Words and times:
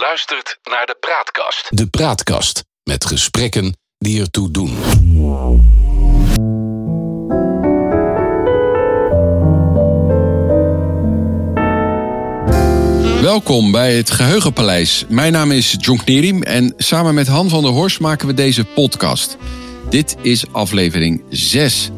luistert 0.00 0.58
naar 0.62 0.86
de 0.86 0.96
Praatkast. 1.00 1.66
De 1.68 1.86
Praatkast 1.86 2.64
met 2.82 3.04
gesprekken 3.04 3.76
die 3.98 4.20
ertoe 4.20 4.50
doen. 4.50 4.76
Welkom 13.22 13.72
bij 13.72 13.96
het 13.96 14.10
Geheugenpaleis. 14.10 15.04
Mijn 15.08 15.32
naam 15.32 15.50
is 15.50 15.76
John 15.78 16.00
Knierim 16.04 16.42
en 16.42 16.74
samen 16.76 17.14
met 17.14 17.26
Han 17.26 17.48
van 17.48 17.62
der 17.62 17.72
Horst 17.72 18.00
maken 18.00 18.26
we 18.26 18.34
deze 18.34 18.64
podcast. 18.64 19.36
Dit 19.88 20.16
is 20.22 20.52
aflevering 20.52 21.22
6. 21.28 21.90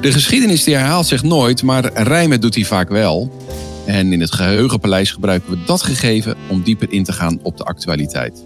De 0.00 0.12
geschiedenis 0.12 0.64
die 0.64 0.74
herhaalt 0.74 1.06
zich 1.06 1.22
nooit, 1.22 1.62
maar 1.62 1.92
rijmen 1.92 2.40
doet 2.40 2.54
hij 2.54 2.64
vaak 2.64 2.88
wel. 2.88 3.46
En 3.88 4.12
in 4.12 4.20
het 4.20 4.32
Geheugenpaleis 4.32 5.10
gebruiken 5.10 5.50
we 5.50 5.58
dat 5.66 5.82
gegeven 5.82 6.36
om 6.48 6.62
dieper 6.62 6.92
in 6.92 7.04
te 7.04 7.12
gaan 7.12 7.38
op 7.42 7.56
de 7.56 7.64
actualiteit. 7.64 8.44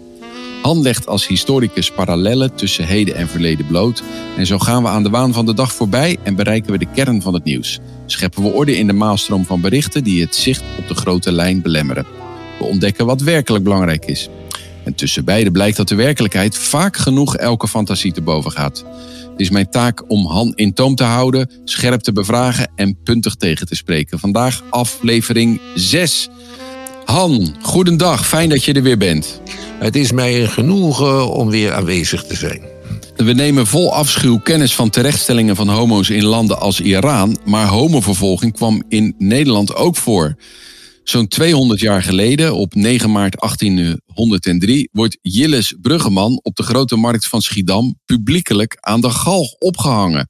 Han 0.61 0.81
legt 0.81 1.07
als 1.07 1.27
historicus 1.27 1.91
parallellen 1.91 2.55
tussen 2.55 2.85
heden 2.85 3.15
en 3.15 3.27
verleden 3.27 3.67
bloot. 3.67 4.03
En 4.37 4.45
zo 4.45 4.59
gaan 4.59 4.83
we 4.83 4.89
aan 4.89 5.03
de 5.03 5.09
waan 5.09 5.33
van 5.33 5.45
de 5.45 5.53
dag 5.53 5.73
voorbij 5.73 6.17
en 6.23 6.35
bereiken 6.35 6.71
we 6.71 6.77
de 6.77 6.87
kern 6.93 7.21
van 7.21 7.33
het 7.33 7.43
nieuws. 7.43 7.79
Scheppen 8.05 8.43
we 8.43 8.49
orde 8.49 8.77
in 8.77 8.87
de 8.87 8.93
maalstroom 8.93 9.45
van 9.45 9.61
berichten 9.61 10.03
die 10.03 10.21
het 10.21 10.35
zicht 10.35 10.63
op 10.77 10.87
de 10.87 10.95
grote 10.95 11.31
lijn 11.31 11.61
belemmeren. 11.61 12.05
We 12.59 12.65
ontdekken 12.65 13.05
wat 13.05 13.21
werkelijk 13.21 13.63
belangrijk 13.63 14.05
is. 14.05 14.29
En 14.83 14.95
tussen 14.95 15.25
beide 15.25 15.51
blijkt 15.51 15.77
dat 15.77 15.87
de 15.87 15.95
werkelijkheid 15.95 16.57
vaak 16.57 16.97
genoeg 16.97 17.35
elke 17.35 17.67
fantasie 17.67 18.11
te 18.11 18.21
boven 18.21 18.51
gaat. 18.51 18.85
Het 19.33 19.41
is 19.41 19.49
mijn 19.49 19.69
taak 19.69 20.03
om 20.07 20.25
Han 20.27 20.53
in 20.55 20.73
toom 20.73 20.95
te 20.95 21.03
houden, 21.03 21.49
scherp 21.63 22.01
te 22.01 22.11
bevragen 22.11 22.71
en 22.75 22.97
puntig 23.03 23.35
tegen 23.35 23.67
te 23.67 23.75
spreken. 23.75 24.19
Vandaag 24.19 24.63
aflevering 24.69 25.61
6. 25.75 26.29
Han, 27.05 27.55
goedendag. 27.61 28.27
Fijn 28.27 28.49
dat 28.49 28.63
je 28.63 28.73
er 28.73 28.83
weer 28.83 28.97
bent. 28.97 29.41
Het 29.79 29.95
is 29.95 30.11
mij 30.11 30.41
een 30.41 30.49
genoegen 30.49 31.31
om 31.31 31.49
weer 31.49 31.73
aanwezig 31.73 32.23
te 32.23 32.35
zijn. 32.35 32.61
We 33.15 33.33
nemen 33.33 33.67
vol 33.67 33.93
afschuw 33.93 34.39
kennis 34.39 34.75
van 34.75 34.89
terechtstellingen 34.89 35.55
van 35.55 35.69
homo's 35.69 36.09
in 36.09 36.23
landen 36.23 36.59
als 36.59 36.79
Iran, 36.79 37.37
maar 37.45 37.67
homovervolging 37.67 38.53
kwam 38.53 38.83
in 38.89 39.15
Nederland 39.17 39.75
ook 39.75 39.95
voor. 39.95 40.35
Zo'n 41.03 41.27
200 41.27 41.79
jaar 41.79 42.03
geleden, 42.03 42.55
op 42.55 42.75
9 42.75 43.11
maart 43.11 43.39
1803, 43.39 44.89
wordt 44.91 45.17
Jilles 45.21 45.73
Bruggeman 45.81 46.39
op 46.43 46.55
de 46.55 46.63
grote 46.63 46.95
markt 46.95 47.27
van 47.27 47.41
Schiedam 47.41 47.99
publiekelijk 48.05 48.77
aan 48.79 49.01
de 49.01 49.09
galg 49.09 49.53
opgehangen. 49.53 50.29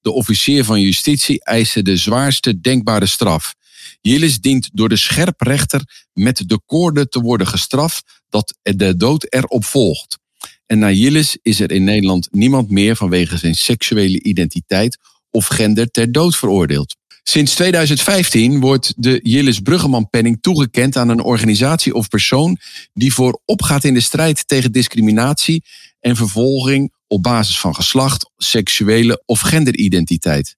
De 0.00 0.12
officier 0.12 0.64
van 0.64 0.80
justitie 0.80 1.44
eiste 1.44 1.82
de 1.82 1.96
zwaarste 1.96 2.60
denkbare 2.60 3.06
straf. 3.06 3.54
Jilles 4.00 4.40
dient 4.40 4.70
door 4.72 4.88
de 4.88 4.96
scherprechter 4.96 6.06
met 6.12 6.42
de 6.46 6.60
koorde 6.66 7.08
te 7.08 7.20
worden 7.20 7.46
gestraft 7.46 8.20
dat 8.28 8.58
de 8.62 8.96
dood 8.96 9.34
erop 9.34 9.64
volgt. 9.64 10.18
En 10.66 10.78
na 10.78 10.90
Jilles 10.90 11.38
is 11.42 11.60
er 11.60 11.70
in 11.70 11.84
Nederland 11.84 12.28
niemand 12.30 12.70
meer 12.70 12.96
vanwege 12.96 13.36
zijn 13.36 13.54
seksuele 13.54 14.22
identiteit 14.22 14.98
of 15.30 15.46
gender 15.46 15.90
ter 15.90 16.12
dood 16.12 16.36
veroordeeld. 16.36 16.96
Sinds 17.22 17.54
2015 17.54 18.60
wordt 18.60 18.92
de 18.96 19.20
Jilles 19.22 19.60
Bruggeman-penning 19.60 20.38
toegekend 20.40 20.96
aan 20.96 21.08
een 21.08 21.22
organisatie 21.22 21.94
of 21.94 22.08
persoon 22.08 22.58
die 22.92 23.14
voorop 23.14 23.62
gaat 23.62 23.84
in 23.84 23.94
de 23.94 24.00
strijd 24.00 24.48
tegen 24.48 24.72
discriminatie 24.72 25.64
en 26.00 26.16
vervolging 26.16 26.92
op 27.06 27.22
basis 27.22 27.58
van 27.58 27.74
geslacht, 27.74 28.30
seksuele 28.36 29.22
of 29.26 29.40
genderidentiteit. 29.40 30.56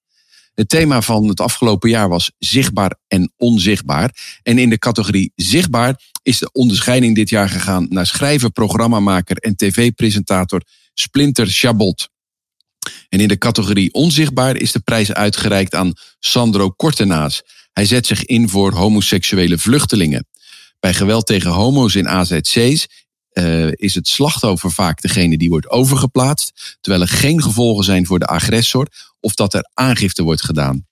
Het 0.55 0.69
thema 0.69 1.03
van 1.03 1.29
het 1.29 1.41
afgelopen 1.41 1.91
jaar 1.91 2.09
was 2.09 2.33
zichtbaar 2.39 2.97
en 3.09 3.33
onzichtbaar. 3.37 4.39
En 4.43 4.59
in 4.59 4.71
de 4.71 4.79
categorie 4.79 5.33
zichtbaar 5.35 6.01
is 6.23 6.39
de 6.39 6.53
onderscheiding 6.53 7.15
dit 7.15 7.29
jaar 7.29 7.49
gegaan 7.49 7.87
naar 7.89 8.07
schrijver, 8.07 8.51
programmamaker 8.51 9.37
en 9.37 9.57
tv-presentator 9.57 10.63
Splinter 10.95 11.47
Chabot. 11.47 12.09
En 13.09 13.21
in 13.21 13.29
de 13.29 13.39
categorie 13.39 13.93
onzichtbaar 13.93 14.57
is 14.57 14.73
de 14.73 14.81
prijs 14.81 15.13
uitgereikt 15.13 15.75
aan 15.75 15.93
Sandro 16.19 16.71
Kortenaas. 16.71 17.43
Hij 17.73 17.87
zet 17.87 18.07
zich 18.07 18.25
in 18.25 18.49
voor 18.49 18.73
homoseksuele 18.73 19.59
vluchtelingen. 19.59 20.27
Bij 20.81 20.95
geweld 20.95 21.27
tegen 21.27 21.51
homo's 21.51 21.95
in 21.95 22.09
AZC's 22.09 22.87
uh, 23.33 23.67
is 23.73 23.95
het 23.95 24.09
slachtoffer 24.09 24.73
vaak 24.73 25.01
degene 25.01 25.39
die 25.39 25.49
wordt 25.49 25.71
overgeplaatst, 25.71 26.77
terwijl 26.81 27.03
er 27.03 27.11
geen 27.11 27.43
gevolgen 27.43 27.85
zijn 27.85 28.07
voor 28.07 28.19
de 28.19 28.27
agressor 28.27 28.89
of 29.21 29.35
dat 29.35 29.55
er 29.55 29.71
aangifte 29.75 30.23
wordt 30.23 30.45
gedaan. 30.45 30.87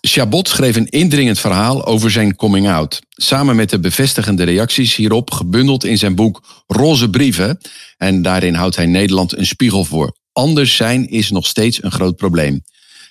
Chabot 0.00 0.48
schreef 0.48 0.76
een 0.76 0.88
indringend 0.88 1.38
verhaal 1.38 1.86
over 1.86 2.10
zijn 2.10 2.36
coming 2.36 2.68
out. 2.68 3.00
Samen 3.08 3.56
met 3.56 3.70
de 3.70 3.80
bevestigende 3.80 4.44
reacties 4.44 4.96
hierop 4.96 5.30
gebundeld 5.30 5.84
in 5.84 5.98
zijn 5.98 6.14
boek 6.14 6.64
Roze 6.66 7.10
Brieven. 7.10 7.58
En 7.96 8.22
daarin 8.22 8.54
houdt 8.54 8.76
hij 8.76 8.86
Nederland 8.86 9.36
een 9.36 9.46
spiegel 9.46 9.84
voor. 9.84 10.16
Anders 10.34 10.76
zijn 10.76 11.08
is 11.08 11.30
nog 11.30 11.46
steeds 11.46 11.82
een 11.82 11.92
groot 11.92 12.16
probleem. 12.16 12.64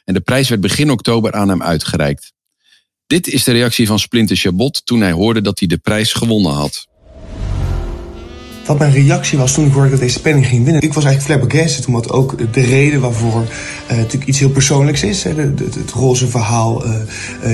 En 0.06 0.14
de 0.14 0.22
prijs 0.22 0.50
werd 0.50 0.62
begin 0.62 0.92
oktober 0.92 1.32
aan 1.32 1.50
hem 1.50 1.64
uitgereikt. 1.64 2.34
Dit 3.08 3.28
is 3.28 3.44
de 3.44 3.52
reactie 3.52 3.88
van 3.88 4.00
Splinter 4.00 4.36
Chabot 4.36 4.86
toen 4.86 5.02
hij 5.02 5.12
hoorde 5.12 5.42
dat 5.42 5.60
hij 5.60 5.68
de 5.68 5.78
prijs 5.78 6.14
gewonnen 6.14 6.52
had. 6.52 6.88
Wat 8.66 8.80
mijn 8.80 8.92
reactie 8.92 9.38
was 9.38 9.54
toen 9.54 9.66
ik 9.66 9.74
hoorde 9.74 9.90
dat 9.90 10.00
deze 10.00 10.22
penning 10.22 10.48
ging 10.48 10.64
winnen. 10.64 10.82
Ik 10.82 10.94
was 10.94 11.06
eigenlijk 11.06 11.40
flabbergasted, 11.40 11.86
omdat 11.86 12.12
ook 12.12 12.54
de 12.54 12.62
reden 12.62 13.02
waarvoor 13.02 13.42
uh, 13.92 13.98
natuurlijk 13.98 14.26
iets 14.26 14.40
heel 14.40 14.50
persoonlijks 14.50 15.04
is. 15.04 15.24
Hè, 15.24 15.34
het 15.36 15.92
roze 15.94 16.28
verhaal, 16.28 16.86
uh, 16.86 16.94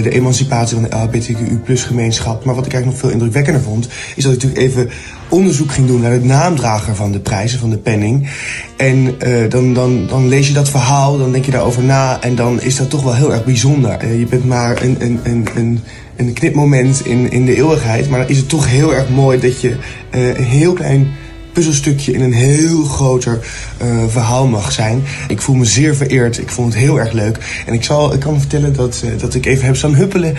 de 0.03 0.09
emancipatie 0.09 0.77
van 0.77 0.89
de 0.89 0.95
LHBTQ 0.95 1.79
gemeenschap. 1.79 2.45
Maar 2.45 2.55
wat 2.55 2.65
ik 2.65 2.73
eigenlijk 2.73 2.85
nog 2.85 3.11
veel 3.11 3.19
indrukwekkender 3.19 3.61
vond, 3.61 3.87
is 4.15 4.23
dat 4.23 4.33
ik 4.33 4.43
natuurlijk 4.43 4.71
even 4.71 4.89
onderzoek 5.29 5.71
ging 5.71 5.87
doen 5.87 6.01
naar 6.01 6.19
de 6.19 6.25
naamdrager 6.25 6.95
van 6.95 7.11
de 7.11 7.19
prijzen, 7.19 7.59
van 7.59 7.69
de 7.69 7.77
penning. 7.77 8.29
En 8.77 9.15
dan, 9.49 9.73
dan, 9.73 10.07
dan 10.07 10.27
lees 10.27 10.47
je 10.47 10.53
dat 10.53 10.69
verhaal, 10.69 11.17
dan 11.17 11.31
denk 11.31 11.45
je 11.45 11.51
daarover 11.51 11.83
na 11.83 12.21
en 12.21 12.35
dan 12.35 12.61
is 12.61 12.75
dat 12.75 12.89
toch 12.89 13.03
wel 13.03 13.15
heel 13.15 13.33
erg 13.33 13.45
bijzonder. 13.45 14.15
je 14.15 14.25
bent 14.25 14.45
maar 14.45 14.81
een, 14.81 14.95
een, 14.99 15.19
een, 15.23 15.47
een 15.55 15.79
een 16.27 16.33
knipmoment 16.33 17.05
in, 17.05 17.31
in 17.31 17.45
de 17.45 17.55
eeuwigheid. 17.55 18.09
Maar 18.09 18.19
dan 18.19 18.29
is 18.29 18.37
het 18.37 18.49
toch 18.49 18.67
heel 18.67 18.93
erg 18.93 19.09
mooi 19.09 19.39
dat 19.39 19.61
je 19.61 19.75
uh, 20.15 20.37
een 20.37 20.43
heel 20.43 20.73
klein 20.73 21.11
puzzelstukje 21.53 22.11
in 22.11 22.21
een 22.21 22.33
heel 22.33 22.83
groter 22.83 23.47
uh, 23.81 24.07
verhaal 24.07 24.47
mag 24.47 24.71
zijn. 24.71 25.03
Ik 25.27 25.41
voel 25.41 25.55
me 25.55 25.65
zeer 25.65 25.95
vereerd. 25.95 26.37
Ik 26.37 26.49
vond 26.49 26.73
het 26.73 26.81
heel 26.81 26.99
erg 26.99 27.11
leuk. 27.11 27.63
En 27.65 27.73
ik, 27.73 27.83
zal, 27.83 28.13
ik 28.13 28.19
kan 28.19 28.39
vertellen 28.39 28.73
dat, 28.73 29.01
uh, 29.05 29.19
dat 29.19 29.33
ik 29.33 29.45
even 29.45 29.65
heb 29.65 29.75
staan 29.75 29.95
huppelen 29.95 30.35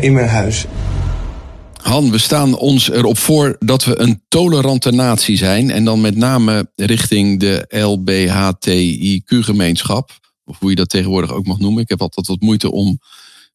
in 0.00 0.12
mijn 0.12 0.28
huis. 0.28 0.66
Han, 1.82 2.10
we 2.10 2.18
staan 2.18 2.56
ons 2.56 2.90
erop 2.90 3.18
voor 3.18 3.56
dat 3.58 3.84
we 3.84 4.00
een 4.00 4.22
tolerante 4.28 4.90
natie 4.90 5.36
zijn. 5.36 5.70
En 5.70 5.84
dan 5.84 6.00
met 6.00 6.16
name 6.16 6.70
richting 6.76 7.40
de 7.40 7.64
LBHTIQ-gemeenschap. 7.68 10.10
Of 10.44 10.58
hoe 10.58 10.70
je 10.70 10.76
dat 10.76 10.88
tegenwoordig 10.88 11.32
ook 11.32 11.46
mag 11.46 11.58
noemen. 11.58 11.82
Ik 11.82 11.88
heb 11.88 12.00
altijd 12.00 12.26
wat 12.26 12.40
moeite 12.40 12.72
om 12.72 12.98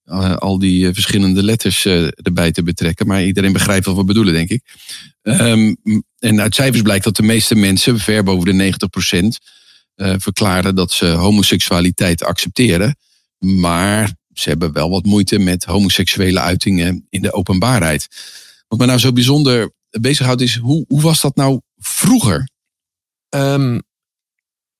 uh, 0.07 0.35
al 0.35 0.59
die 0.59 0.85
uh, 0.85 0.93
verschillende 0.93 1.43
letters 1.43 1.85
uh, 1.85 2.07
erbij 2.15 2.51
te 2.51 2.63
betrekken. 2.63 3.07
Maar 3.07 3.23
iedereen 3.23 3.53
begrijpt 3.53 3.85
wat 3.85 3.95
we 3.95 4.03
bedoelen, 4.03 4.33
denk 4.33 4.49
ik. 4.49 4.61
Um, 5.21 5.77
en 6.19 6.41
uit 6.41 6.55
cijfers 6.55 6.81
blijkt 6.81 7.03
dat 7.03 7.15
de 7.15 7.23
meeste 7.23 7.55
mensen, 7.55 7.99
ver 7.99 8.23
boven 8.23 8.57
de 8.57 8.73
90%, 9.95 10.07
verklaren 10.17 10.75
dat 10.75 10.91
ze 10.91 11.05
homoseksualiteit 11.05 12.23
accepteren. 12.23 12.95
Maar 13.37 14.13
ze 14.33 14.49
hebben 14.49 14.73
wel 14.73 14.89
wat 14.89 15.05
moeite 15.05 15.39
met 15.39 15.63
homoseksuele 15.63 16.39
uitingen 16.39 17.05
in 17.09 17.21
de 17.21 17.33
openbaarheid. 17.33 18.07
Wat 18.67 18.79
me 18.79 18.85
nou 18.85 18.99
zo 18.99 19.11
bijzonder 19.11 19.71
bezighoudt 19.89 20.41
is, 20.41 20.55
hoe, 20.55 20.85
hoe 20.87 21.01
was 21.01 21.21
dat 21.21 21.35
nou 21.35 21.61
vroeger? 21.77 22.49
Um, 23.29 23.81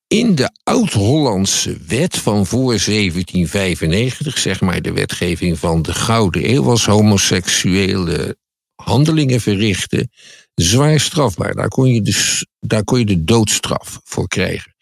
in 0.08 0.36
de 0.36 0.52
Oud-Hollandse 0.64 1.78
wet 1.88 2.18
van 2.18 2.46
voor 2.46 2.78
1795, 2.86 4.38
zeg 4.38 4.62
maar 4.62 4.82
de 4.82 4.92
wetgeving 4.92 5.60
van 5.60 5.82
de 5.82 5.94
Gouden 5.94 6.50
Eeuw, 6.50 6.64
was 6.64 6.86
homoseksuele 6.86 8.38
handelingen 8.76 9.42
verrichten 9.42 10.12
zwaar 10.56 11.00
strafbaar. 11.00 11.56
Daar 11.56 11.68
kon 11.68 11.94
je 11.94 12.02
de, 12.02 12.46
daar 12.60 12.84
kon 12.84 13.00
je 13.00 13.06
de 13.06 13.24
doodstraf 13.24 14.00
voor 14.04 14.28
krijgen. 14.28 14.76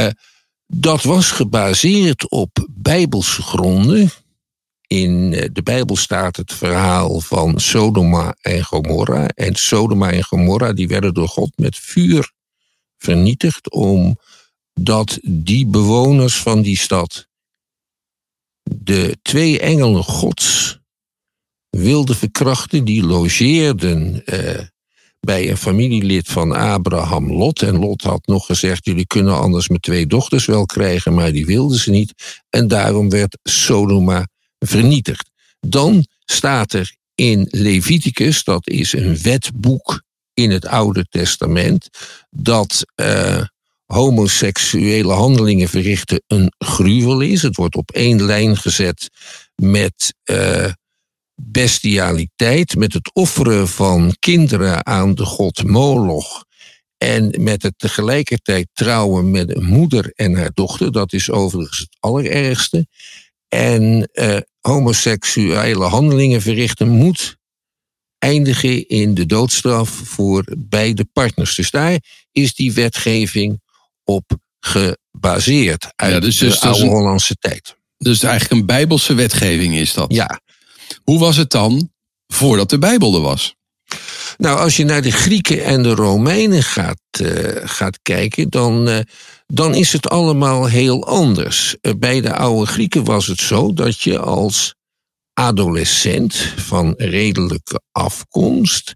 Uh, 0.00 0.06
dat 0.66 1.02
was 1.02 1.30
gebaseerd 1.30 2.30
op 2.30 2.66
bijbelse 2.70 3.42
gronden. 3.42 4.10
In 4.86 5.32
eh, 5.32 5.48
de 5.52 5.62
Bijbel 5.62 5.96
staat 5.96 6.36
het 6.36 6.52
verhaal 6.52 7.20
van 7.20 7.60
Sodoma 7.60 8.36
en 8.40 8.64
Gomorra. 8.64 9.28
En 9.28 9.54
Sodoma 9.54 10.10
en 10.10 10.24
Gomorra 10.24 10.72
die 10.72 10.88
werden 10.88 11.14
door 11.14 11.28
God 11.28 11.50
met 11.56 11.76
vuur 11.76 12.32
vernietigd 12.98 13.70
om 13.70 14.18
dat 14.80 15.18
die 15.22 15.66
bewoners 15.66 16.36
van 16.36 16.62
die 16.62 16.78
stad 16.78 17.26
de 18.62 19.18
twee 19.22 19.60
engelen 19.60 20.04
gods 20.04 20.78
wilden 21.70 22.16
verkrachten. 22.16 22.84
Die 22.84 23.02
logeerden 23.02 24.24
eh, 24.24 24.64
bij 25.20 25.50
een 25.50 25.56
familielid 25.56 26.28
van 26.28 26.52
Abraham 26.52 27.32
Lot. 27.32 27.62
En 27.62 27.78
Lot 27.78 28.02
had 28.02 28.26
nog 28.26 28.46
gezegd: 28.46 28.84
Jullie 28.84 29.06
kunnen 29.06 29.40
anders 29.40 29.68
mijn 29.68 29.80
twee 29.80 30.06
dochters 30.06 30.46
wel 30.46 30.66
krijgen, 30.66 31.14
maar 31.14 31.32
die 31.32 31.46
wilden 31.46 31.78
ze 31.78 31.90
niet. 31.90 32.42
En 32.50 32.68
daarom 32.68 33.10
werd 33.10 33.38
Sodoma 33.42 34.28
vernietigd. 34.58 35.30
Dan 35.60 36.06
staat 36.24 36.72
er 36.72 36.96
in 37.14 37.46
Leviticus, 37.50 38.44
dat 38.44 38.68
is 38.68 38.92
een 38.92 39.18
wetboek 39.18 40.02
in 40.34 40.50
het 40.50 40.66
Oude 40.66 41.06
Testament 41.08 41.88
dat 42.30 42.84
uh, 43.00 43.42
homoseksuele 43.86 45.12
handelingen 45.12 45.68
verrichten 45.68 46.22
een 46.26 46.52
gruwel 46.58 47.20
is. 47.20 47.42
Het 47.42 47.56
wordt 47.56 47.76
op 47.76 47.90
één 47.90 48.22
lijn 48.22 48.56
gezet 48.56 49.08
met 49.54 50.14
uh, 50.30 50.72
bestialiteit, 51.34 52.76
met 52.76 52.92
het 52.92 53.10
offeren 53.14 53.68
van 53.68 54.16
kinderen 54.18 54.86
aan 54.86 55.14
de 55.14 55.24
god 55.24 55.64
Moloch. 55.64 56.44
En 56.98 57.34
met 57.38 57.62
het 57.62 57.74
tegelijkertijd 57.76 58.68
trouwen 58.72 59.30
met 59.30 59.56
een 59.56 59.64
moeder 59.64 60.12
en 60.14 60.34
haar 60.34 60.50
dochter, 60.54 60.92
dat 60.92 61.12
is 61.12 61.30
overigens 61.30 61.78
het 61.78 61.96
allerergste. 62.00 62.86
En 63.48 64.10
uh, 64.12 64.36
homoseksuele 64.60 65.84
handelingen 65.84 66.42
verrichten 66.42 66.88
moet 66.88 67.36
eindigen 68.18 68.88
in 68.88 69.14
de 69.14 69.26
doodstraf 69.26 69.88
voor 69.88 70.44
beide 70.58 71.04
partners. 71.12 71.54
Dus 71.54 71.70
daar 71.70 72.00
is 72.32 72.54
die 72.54 72.72
wetgeving 72.72 73.60
op 74.06 74.36
gebaseerd 74.60 75.92
uit 75.96 76.12
ja, 76.12 76.20
dus, 76.20 76.38
de 76.38 76.46
dus, 76.46 76.60
oude 76.60 76.86
Hollandse 76.86 77.34
tijd. 77.34 77.76
Dus 77.98 78.22
eigenlijk 78.22 78.60
een 78.60 78.66
bijbelse 78.66 79.14
wetgeving 79.14 79.74
is 79.74 79.94
dat? 79.94 80.12
Ja. 80.12 80.40
Hoe 81.04 81.18
was 81.18 81.36
het 81.36 81.50
dan 81.50 81.90
voordat 82.26 82.70
de 82.70 82.78
Bijbel 82.78 83.14
er 83.14 83.20
was? 83.20 83.54
Nou, 84.36 84.58
als 84.58 84.76
je 84.76 84.84
naar 84.84 85.02
de 85.02 85.10
Grieken 85.12 85.64
en 85.64 85.82
de 85.82 85.94
Romeinen 85.94 86.62
gaat, 86.62 87.00
uh, 87.20 87.50
gaat 87.64 87.98
kijken, 88.02 88.50
dan, 88.50 88.88
uh, 88.88 88.98
dan 89.46 89.74
is 89.74 89.92
het 89.92 90.08
allemaal 90.08 90.66
heel 90.66 91.06
anders. 91.06 91.76
Uh, 91.82 91.92
bij 91.98 92.20
de 92.20 92.34
oude 92.34 92.66
Grieken 92.66 93.04
was 93.04 93.26
het 93.26 93.40
zo 93.40 93.72
dat 93.72 94.00
je 94.00 94.18
als 94.18 94.74
adolescent 95.32 96.34
van 96.56 96.94
redelijke 96.96 97.80
afkomst 97.92 98.94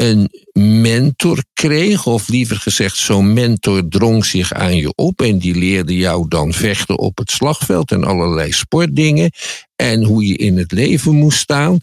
een 0.00 0.30
mentor 0.52 1.44
kreeg, 1.52 2.06
of 2.06 2.28
liever 2.28 2.56
gezegd, 2.56 2.96
zo'n 2.96 3.32
mentor 3.32 3.88
drong 3.88 4.24
zich 4.24 4.52
aan 4.52 4.76
je 4.76 4.92
op 4.94 5.22
en 5.22 5.38
die 5.38 5.54
leerde 5.54 5.96
jou 5.96 6.28
dan 6.28 6.52
vechten 6.52 6.98
op 6.98 7.18
het 7.18 7.30
slagveld 7.30 7.90
en 7.90 8.04
allerlei 8.04 8.52
sportdingen 8.52 9.30
en 9.76 10.04
hoe 10.04 10.26
je 10.26 10.36
in 10.36 10.58
het 10.58 10.72
leven 10.72 11.14
moest 11.14 11.38
staan. 11.38 11.78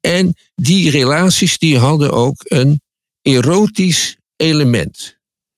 En 0.00 0.34
die 0.54 0.90
relaties 0.90 1.58
die 1.58 1.78
hadden 1.78 2.12
ook 2.12 2.40
een 2.44 2.80
erotisch 3.22 4.16
element. 4.36 5.16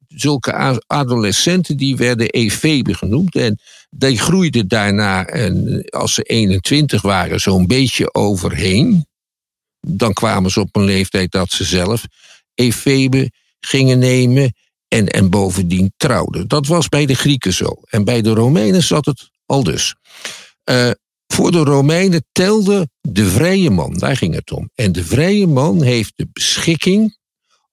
Zulke 0.09 0.81
adolescenten 0.87 1.77
die 1.77 1.97
werden 1.97 2.31
efebe 2.31 2.95
genoemd 2.95 3.35
en 3.35 3.59
die 3.91 4.19
groeiden 4.19 4.69
daarna, 4.69 5.27
en 5.27 5.85
als 5.91 6.15
ze 6.15 6.23
21 6.23 7.03
waren, 7.03 7.41
zo'n 7.41 7.67
beetje 7.67 8.15
overheen 8.15 9.09
dan 9.81 10.13
kwamen 10.13 10.51
ze 10.51 10.61
op 10.61 10.77
een 10.77 10.85
leeftijd 10.85 11.31
dat 11.31 11.51
ze 11.51 11.65
zelf 11.65 12.05
efebe 12.55 13.31
gingen 13.61 13.99
nemen 13.99 14.53
en, 14.89 15.09
en 15.09 15.31
bovendien 15.31 15.93
trouwden. 15.97 16.49
Dat 16.49 16.67
was 16.67 16.89
bij 16.89 17.07
de 17.07 17.15
Grieken 17.15 17.53
zo. 17.53 17.77
En 17.85 18.05
bij 18.05 18.23
de 18.23 18.31
Romeinen 18.31 18.83
zat 18.83 19.07
het 19.07 19.31
al 19.47 19.63
dus. 19.63 19.95
Uh, 20.71 20.91
voor 21.27 21.53
de 21.53 21.59
Romeinen 21.59 22.25
telde 22.33 22.89
de 23.01 23.31
vrije 23.31 23.71
man, 23.71 23.95
daar 23.99 24.17
ging 24.17 24.35
het 24.35 24.53
om. 24.53 24.71
En 24.75 24.93
de 24.93 25.05
vrije 25.05 25.47
man 25.47 25.83
heeft 25.83 26.13
de 26.17 26.29
beschikking 26.33 27.17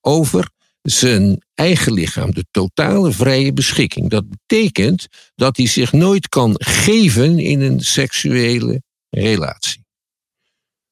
over 0.01 0.49
zijn 0.81 1.45
eigen 1.53 1.93
lichaam, 1.93 2.31
de 2.31 2.45
totale 2.51 3.11
vrije 3.11 3.53
beschikking. 3.53 4.09
Dat 4.09 4.25
betekent 4.29 5.07
dat 5.35 5.57
hij 5.57 5.67
zich 5.67 5.91
nooit 5.91 6.29
kan 6.29 6.55
geven 6.57 7.39
in 7.39 7.61
een 7.61 7.79
seksuele 7.79 8.81
relatie. 9.09 9.85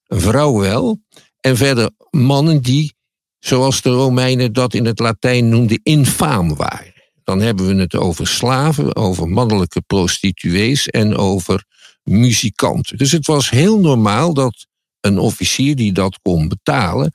Een 0.05 0.21
vrouw 0.21 0.59
wel. 0.59 0.99
En 1.45 1.57
verder 1.57 1.89
mannen 2.11 2.61
die, 2.61 2.93
zoals 3.39 3.81
de 3.81 3.89
Romeinen 3.89 4.53
dat 4.53 4.73
in 4.73 4.85
het 4.85 4.99
Latijn 4.99 5.49
noemden, 5.49 5.79
infaam 5.83 6.55
waren. 6.55 6.93
Dan 7.23 7.41
hebben 7.41 7.67
we 7.67 7.75
het 7.75 7.95
over 7.95 8.27
slaven, 8.27 8.95
over 8.95 9.27
mannelijke 9.27 9.81
prostituees 9.81 10.87
en 10.87 11.15
over 11.15 11.63
muzikanten. 12.03 12.97
Dus 12.97 13.11
het 13.11 13.25
was 13.27 13.49
heel 13.49 13.79
normaal 13.79 14.33
dat 14.33 14.65
een 14.99 15.17
officier 15.17 15.75
die 15.75 15.91
dat 15.91 16.19
kon 16.21 16.47
betalen, 16.47 17.13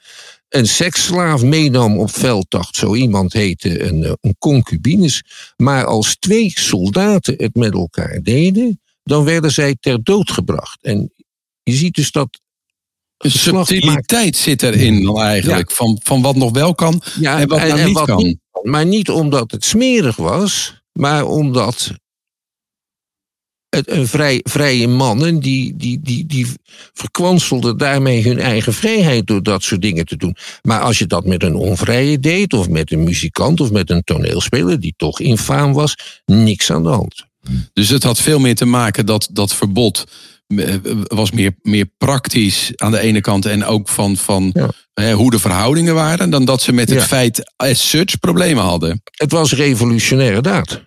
een 0.49 0.67
seksslaaf 0.67 1.43
meenam 1.43 1.99
op 1.99 2.11
veldtocht. 2.11 2.77
Zo 2.77 2.95
iemand 2.95 3.33
heette 3.33 3.83
een, 3.83 4.17
een 4.21 4.37
concubines. 4.39 5.23
Maar 5.57 5.85
als 5.85 6.17
twee 6.17 6.51
soldaten 6.55 7.35
het 7.37 7.55
met 7.55 7.73
elkaar 7.73 8.21
deden, 8.23 8.81
dan 9.03 9.25
werden 9.25 9.51
zij 9.51 9.77
ter 9.81 10.03
dood 10.03 10.31
gebracht. 10.31 10.83
En 10.83 11.13
je 11.63 11.73
ziet 11.73 11.95
dus 11.95 12.11
dat 12.11 12.41
een 13.21 13.31
subtiliteit 13.31 14.37
zit 14.37 14.63
erin 14.63 15.05
dan 15.05 15.21
eigenlijk. 15.21 15.71
Van, 15.71 16.01
van 16.03 16.23
wat 16.23 16.37
nog 16.37 16.53
wel 16.53 16.75
kan 16.75 17.03
en 17.23 17.49
wat 17.49 17.67
nou 17.67 17.85
niet 17.85 18.01
kan. 18.01 18.39
maar 18.63 18.87
niet 18.87 19.11
omdat 19.11 19.51
het 19.51 19.65
smerig 19.65 20.17
was, 20.17 20.83
maar 20.93 21.27
omdat 21.27 21.91
het 23.69 23.91
een 23.91 24.07
vrij, 24.07 24.41
vrije 24.43 24.89
mannen 24.89 25.41
die, 25.41 25.77
die, 25.77 26.01
die, 26.03 26.27
die 26.27 26.47
verkwanselden 26.93 27.77
daarmee 27.77 28.23
hun 28.23 28.39
eigen 28.39 28.75
vrijheid 28.75 29.27
door 29.27 29.43
dat 29.43 29.63
soort 29.63 29.83
dingen 29.83 30.05
te 30.05 30.17
doen. 30.17 30.37
Maar 30.63 30.81
als 30.81 30.99
je 30.99 31.07
dat 31.07 31.25
met 31.25 31.43
een 31.43 31.55
onvrije 31.55 32.19
deed, 32.19 32.53
of 32.53 32.69
met 32.69 32.93
een 32.93 33.05
muzikant 33.05 33.61
of 33.61 33.71
met 33.71 33.91
een 33.91 34.05
toneelspeler 34.05 34.81
die 34.81 34.95
toch 34.97 35.21
infaam 35.21 35.73
was, 35.73 35.97
niks 36.25 36.71
aan 36.73 36.83
de 36.83 36.89
hand. 36.89 37.29
Dus 37.73 37.89
het 37.89 38.03
had 38.03 38.21
veel 38.21 38.39
meer 38.39 38.55
te 38.55 38.65
maken 38.65 39.07
dat 39.07 39.29
dat 39.33 39.55
verbod 39.55 40.05
was 41.07 41.31
meer, 41.31 41.57
meer 41.63 41.91
praktisch 41.99 42.73
aan 42.77 42.91
de 42.91 43.01
ene 43.01 43.21
kant 43.21 43.47
en 43.47 43.65
ook 43.65 43.89
van, 43.89 44.17
van 44.17 44.55
hè, 44.95 45.13
hoe 45.13 45.31
de 45.31 45.39
verhoudingen 45.39 45.95
waren, 45.95 46.31
dan 46.31 46.45
dat 46.45 46.63
ze 46.63 46.73
met 46.73 46.91
het 46.91 47.03
feit 47.03 47.53
as 47.57 47.89
such 47.89 48.19
problemen 48.21 48.65
hadden. 48.65 49.03
Het 49.11 49.33
was 49.33 49.53
revolutionaire 49.53 50.41
daad. 50.41 50.83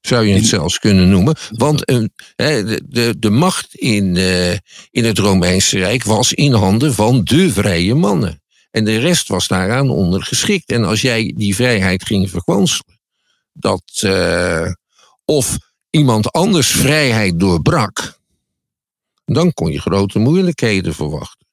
Zou 0.00 0.26
je 0.26 0.34
het 0.34 0.46
zelfs 0.46 0.78
kunnen 0.78 1.08
noemen. 1.08 1.36
Want 1.50 1.90
uh, 1.90 2.06
de, 2.36 2.82
de, 2.88 3.14
de 3.18 3.30
macht 3.30 3.74
in, 3.74 4.14
uh, 4.14 4.50
in 4.90 5.04
het 5.04 5.18
Romeinse 5.18 5.78
Rijk 5.78 6.04
was 6.04 6.32
in 6.32 6.52
handen 6.52 6.94
van 6.94 7.24
de 7.24 7.52
vrije 7.52 7.94
mannen. 7.94 8.42
En 8.70 8.84
de 8.84 8.98
rest 8.98 9.28
was 9.28 9.48
daaraan 9.48 9.90
ondergeschikt. 9.90 10.70
En 10.70 10.84
als 10.84 11.00
jij 11.00 11.32
die 11.36 11.54
vrijheid 11.54 12.06
ging 12.06 12.30
verkwanselen, 12.30 13.00
dat 13.52 13.82
uh, 14.04 14.72
of 15.24 15.58
iemand 15.90 16.32
anders 16.32 16.68
vrijheid 16.68 17.40
doorbrak, 17.40 18.17
dan 19.34 19.52
kon 19.52 19.72
je 19.72 19.80
grote 19.80 20.18
moeilijkheden 20.18 20.94
verwachten. 20.94 21.46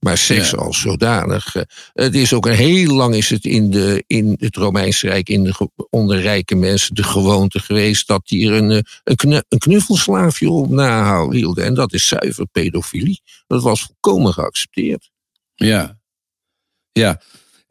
Maar 0.00 0.18
seks 0.18 0.56
als 0.56 0.80
zodanig. 0.80 1.54
Eh, 1.54 1.62
het 1.92 2.14
is 2.14 2.32
ook 2.32 2.46
een 2.46 2.54
heel 2.54 2.94
lang 2.94 3.14
is 3.14 3.30
het 3.30 3.44
in, 3.44 3.70
de, 3.70 4.04
in 4.06 4.36
het 4.38 4.56
Romeinse 4.56 5.08
Rijk, 5.08 5.28
in 5.28 5.44
de, 5.44 5.70
onder 5.90 6.20
rijke 6.20 6.54
mensen, 6.54 6.94
de 6.94 7.02
gewoonte 7.02 7.58
geweest 7.58 8.06
dat 8.06 8.26
die 8.26 8.50
er 8.50 8.56
een, 8.56 8.70
eh, 8.70 9.38
een, 9.48 9.58
knuffelslaafje 9.58 10.50
op 10.50 10.68
nahielden. 10.68 11.64
En 11.64 11.74
dat 11.74 11.92
is 11.92 12.06
zuiver 12.06 12.46
pedofilie. 12.46 13.20
Dat 13.46 13.62
was 13.62 13.82
volkomen 13.82 14.32
geaccepteerd. 14.32 15.10
Ja. 15.54 15.98
Ja. 16.92 17.20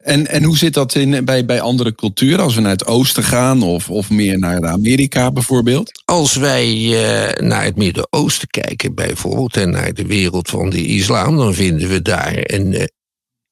En, 0.00 0.26
en 0.26 0.42
hoe 0.42 0.56
zit 0.56 0.74
dat 0.74 0.94
in, 0.94 1.24
bij, 1.24 1.44
bij 1.44 1.60
andere 1.60 1.94
culturen? 1.94 2.44
Als 2.44 2.54
we 2.54 2.60
naar 2.60 2.70
het 2.70 2.86
oosten 2.86 3.22
gaan 3.22 3.62
of, 3.62 3.90
of 3.90 4.10
meer 4.10 4.38
naar 4.38 4.66
Amerika 4.66 5.32
bijvoorbeeld? 5.32 6.02
Als 6.04 6.34
wij 6.34 6.74
uh, 6.74 7.30
naar 7.48 7.64
het 7.64 7.76
Midden-Oosten 7.76 8.48
kijken 8.48 8.94
bijvoorbeeld... 8.94 9.56
en 9.56 9.70
naar 9.70 9.94
de 9.94 10.06
wereld 10.06 10.48
van 10.48 10.70
de 10.70 10.86
islam... 10.86 11.36
dan 11.36 11.54
vinden 11.54 11.88
we 11.88 12.02
daar 12.02 12.32
een 12.36 12.72
uh, 12.72 12.84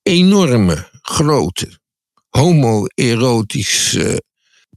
enorme, 0.02 0.88
grote, 1.02 1.78
homoerotische, 2.28 4.22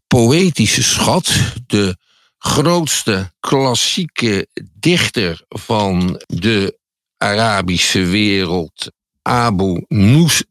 poëtische 0.08 0.84
schat. 0.84 1.34
De 1.66 1.98
grootste 2.38 3.32
klassieke 3.40 4.48
dichter 4.80 5.46
van 5.48 6.22
de 6.28 6.80
Arabische 7.18 8.06
wereld 8.06 8.92
Abu, 9.22 9.86
Nus, 9.88 10.44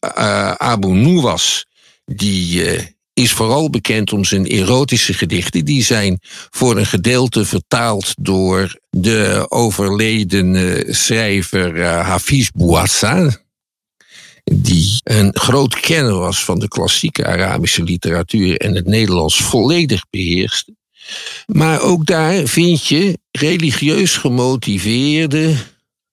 Abu 0.57 0.93
Nuwas, 0.93 1.67
die 2.05 2.65
uh, 2.65 2.81
is 3.13 3.33
vooral 3.33 3.71
bekend 3.71 4.13
om 4.13 4.25
zijn 4.25 4.47
erotische 4.47 5.15
gedichten. 5.15 5.65
Die 5.65 5.85
zijn 5.85 6.19
voor 6.51 6.77
een 6.77 6.87
gedeelte 6.87 7.45
vertaald 7.45 8.15
door 8.21 8.79
de 8.91 9.47
overleden 9.49 10.85
schrijver 10.95 11.77
uh, 11.77 12.07
Hafiz 12.07 12.49
Bouassa. 12.55 13.39
Die 14.45 15.01
een 15.05 15.31
groot 15.37 15.81
kenner 15.81 16.19
was 16.19 16.45
van 16.45 16.59
de 16.59 16.69
klassieke 16.69 17.27
Arabische 17.27 17.83
literatuur 17.83 18.57
en 18.57 18.75
het 18.75 18.87
Nederlands 18.87 19.43
volledig 19.43 20.05
beheerste. 20.11 20.75
Maar 21.47 21.81
ook 21.81 22.07
daar 22.07 22.47
vind 22.47 22.87
je 22.87 23.19
religieus 23.31 24.17
gemotiveerde 24.17 25.57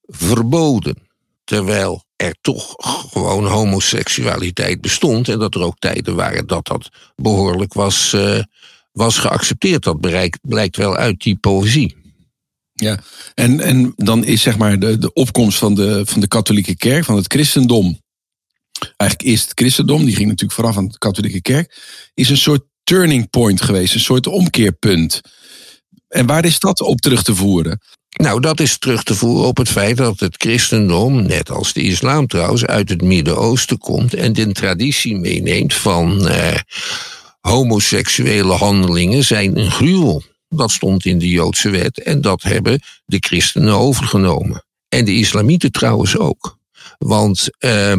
verboden. 0.01 1.06
Terwijl 1.47 2.03
er 2.15 2.35
toch 2.41 2.75
gewoon 3.11 3.45
homoseksualiteit 3.45 4.81
bestond. 4.81 5.29
En 5.29 5.39
dat 5.39 5.55
er 5.55 5.61
ook 5.61 5.79
tijden 5.79 6.15
waren 6.15 6.47
dat 6.47 6.65
dat 6.65 6.89
behoorlijk 7.15 7.73
was, 7.73 8.13
uh, 8.13 8.39
was 8.91 9.17
geaccepteerd. 9.17 9.83
Dat 9.83 10.01
bereikt, 10.01 10.39
blijkt 10.41 10.77
wel 10.77 10.95
uit 10.95 11.21
die 11.21 11.35
poëzie. 11.35 11.95
Ja, 12.73 12.99
en, 13.33 13.59
en 13.59 13.93
dan 13.95 14.25
is 14.25 14.41
zeg 14.41 14.57
maar 14.57 14.79
de, 14.79 14.97
de 14.97 15.13
opkomst 15.13 15.57
van 15.57 15.75
de, 15.75 16.01
van 16.05 16.21
de 16.21 16.27
katholieke 16.27 16.75
kerk, 16.75 17.05
van 17.05 17.15
het 17.15 17.31
christendom, 17.33 17.83
eigenlijk 17.83 18.95
eigenlijk 18.97 19.29
eerst 19.29 19.49
het 19.49 19.59
christendom, 19.59 20.05
die 20.05 20.15
ging 20.15 20.27
natuurlijk 20.27 20.59
vooraf 20.59 20.77
aan 20.77 20.87
de 20.87 20.97
katholieke 20.97 21.41
kerk, 21.41 21.77
is 22.13 22.29
een 22.29 22.37
soort 22.37 22.63
turning 22.83 23.29
point 23.29 23.61
geweest, 23.61 23.93
een 23.93 23.99
soort 23.99 24.27
omkeerpunt. 24.27 25.21
En 26.07 26.25
waar 26.25 26.45
is 26.45 26.59
dat 26.59 26.81
op 26.81 27.01
terug 27.01 27.23
te 27.23 27.35
voeren? 27.35 27.79
Nou, 28.17 28.39
dat 28.39 28.59
is 28.59 28.77
terug 28.77 29.03
te 29.03 29.15
voeren 29.15 29.47
op 29.47 29.57
het 29.57 29.69
feit 29.69 29.97
dat 29.97 30.19
het 30.19 30.35
christendom, 30.37 31.25
net 31.25 31.49
als 31.49 31.73
de 31.73 31.81
islam 31.81 32.27
trouwens, 32.27 32.65
uit 32.65 32.89
het 32.89 33.01
Midden-Oosten 33.01 33.77
komt 33.77 34.13
en 34.13 34.33
de 34.33 34.51
traditie 34.51 35.15
meeneemt 35.15 35.73
van 35.73 36.27
eh, 36.27 36.55
homoseksuele 37.39 38.53
handelingen 38.53 39.23
zijn 39.23 39.57
een 39.57 39.71
gruwel. 39.71 40.23
Dat 40.49 40.71
stond 40.71 41.05
in 41.05 41.19
de 41.19 41.29
Joodse 41.29 41.69
wet 41.69 42.03
en 42.03 42.21
dat 42.21 42.41
hebben 42.41 42.81
de 43.05 43.17
christenen 43.19 43.73
overgenomen. 43.73 44.65
En 44.89 45.05
de 45.05 45.13
islamieten 45.13 45.71
trouwens 45.71 46.17
ook. 46.17 46.57
Want 46.97 47.49
uh, 47.59 47.93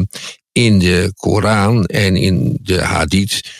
in 0.52 0.78
de 0.78 1.12
Koran 1.16 1.84
en 1.84 2.16
in 2.16 2.58
de 2.62 2.80
Hadith 2.80 3.50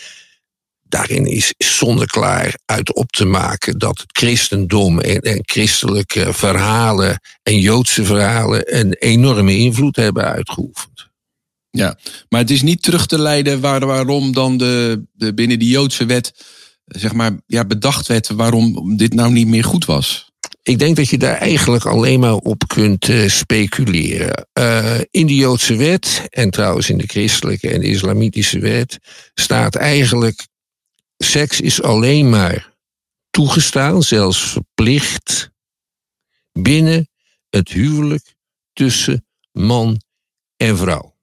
daarin 0.89 1.25
is 1.25 1.53
zonneklaar 1.57 2.55
uit 2.65 2.93
op 2.93 3.11
te 3.11 3.25
maken 3.25 3.79
dat 3.79 3.99
het 3.99 4.17
christendom 4.17 4.99
en, 4.99 5.21
en, 5.21 5.39
christelijke 5.45 6.33
verhalen 6.33 7.19
en 7.43 7.59
Joodse 7.59 8.05
verhalen 8.05 8.77
een 8.79 8.93
enorme 8.93 9.57
invloed 9.57 9.95
hebben 9.95 10.23
uitgeoefend. 10.23 11.07
Ja, 11.71 11.97
maar 12.29 12.39
het 12.39 12.51
is 12.51 12.61
niet 12.61 12.81
terug 12.81 13.05
te 13.05 13.19
leiden 13.19 13.59
waar, 13.59 13.85
waarom 13.85 14.33
dan 14.33 14.57
de, 14.57 15.03
de, 15.13 15.33
binnen 15.33 15.59
die 15.59 15.69
Joodse 15.69 16.05
wet 16.05 16.31
zeg 16.89 17.13
maar, 17.13 17.31
ja, 17.45 17.65
bedacht 17.65 18.07
werd 18.07 18.29
waarom 18.29 18.97
dit 18.97 19.13
nou 19.13 19.31
niet 19.31 19.47
meer 19.47 19.63
goed 19.63 19.85
was. 19.85 20.31
Ik 20.63 20.79
denk 20.79 20.95
dat 20.95 21.09
je 21.09 21.17
daar 21.17 21.35
eigenlijk 21.35 21.85
alleen 21.85 22.19
maar 22.19 22.35
op 22.35 22.63
kunt 22.67 23.07
uh, 23.07 23.29
speculeren. 23.29 24.47
Uh, 24.59 24.99
in 25.11 25.27
de 25.27 25.35
Joodse 25.35 25.75
wet, 25.75 26.23
en 26.29 26.49
trouwens 26.49 26.89
in 26.89 26.97
de 26.97 27.07
christelijke 27.07 27.69
en 27.69 27.79
de 27.79 27.87
islamitische 27.87 28.59
wet, 28.59 28.97
staat 29.33 29.75
eigenlijk 29.75 30.47
Seks 31.23 31.61
is 31.61 31.81
alleen 31.81 32.29
maar 32.29 32.73
toegestaan, 33.29 34.03
zelfs 34.03 34.51
verplicht, 34.51 35.49
binnen 36.51 37.09
het 37.49 37.69
huwelijk 37.69 38.35
tussen 38.73 39.25
man 39.51 40.01
en 40.57 40.77
vrouw. 40.77 41.17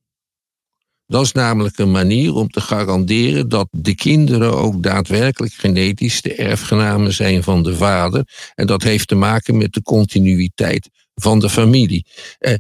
Dat 1.07 1.25
is 1.25 1.33
namelijk 1.33 1.79
een 1.79 1.91
manier 1.91 2.35
om 2.35 2.51
te 2.51 2.61
garanderen 2.61 3.49
dat 3.49 3.69
de 3.71 3.95
kinderen 3.95 4.57
ook 4.57 4.83
daadwerkelijk 4.83 5.53
genetisch 5.53 6.23
de 6.23 6.35
erfgenamen 6.35 7.13
zijn 7.13 7.43
van 7.43 7.63
de 7.63 7.77
vader. 7.77 8.51
En 8.55 8.67
dat 8.67 8.83
heeft 8.83 9.09
te 9.09 9.15
maken 9.15 9.57
met 9.57 9.73
de 9.73 9.83
continuïteit 9.83 10.89
van 11.15 11.39
de 11.39 11.51
familie. 11.51 12.07
Eh, 12.39 12.55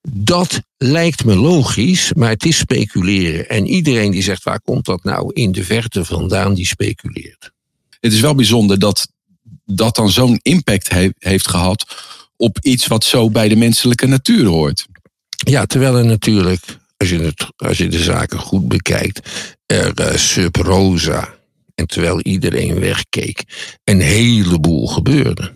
dat 0.00 0.60
lijkt 0.76 1.24
me 1.24 1.36
logisch, 1.36 2.12
maar 2.12 2.30
het 2.30 2.44
is 2.44 2.58
speculeren. 2.58 3.48
En 3.48 3.66
iedereen 3.66 4.10
die 4.10 4.22
zegt 4.22 4.42
waar 4.42 4.60
komt 4.60 4.84
dat 4.84 5.04
nou 5.04 5.32
in 5.32 5.52
de 5.52 5.64
verte 5.64 6.04
vandaan, 6.04 6.54
die 6.54 6.66
speculeert. 6.66 7.50
Het 8.00 8.12
is 8.12 8.20
wel 8.20 8.34
bijzonder 8.34 8.78
dat 8.78 9.08
dat 9.64 9.96
dan 9.96 10.10
zo'n 10.10 10.38
impact 10.42 10.88
heeft 11.18 11.48
gehad 11.48 11.84
op 12.36 12.58
iets 12.62 12.86
wat 12.86 13.04
zo 13.04 13.30
bij 13.30 13.48
de 13.48 13.56
menselijke 13.56 14.06
natuur 14.06 14.46
hoort. 14.46 14.86
Ja, 15.28 15.66
terwijl 15.66 15.96
er 15.96 16.04
natuurlijk, 16.04 16.64
als 16.96 17.08
je, 17.08 17.18
het, 17.18 17.46
als 17.56 17.78
je 17.78 17.88
de 17.88 18.02
zaken 18.02 18.38
goed 18.38 18.68
bekijkt, 18.68 19.30
er 19.66 20.00
uh, 20.00 20.16
sub 20.16 20.56
rosa, 20.56 21.34
en 21.74 21.86
terwijl 21.86 22.20
iedereen 22.20 22.80
wegkeek, 22.80 23.44
een 23.84 24.00
heleboel 24.00 24.86
gebeurde. 24.86 25.52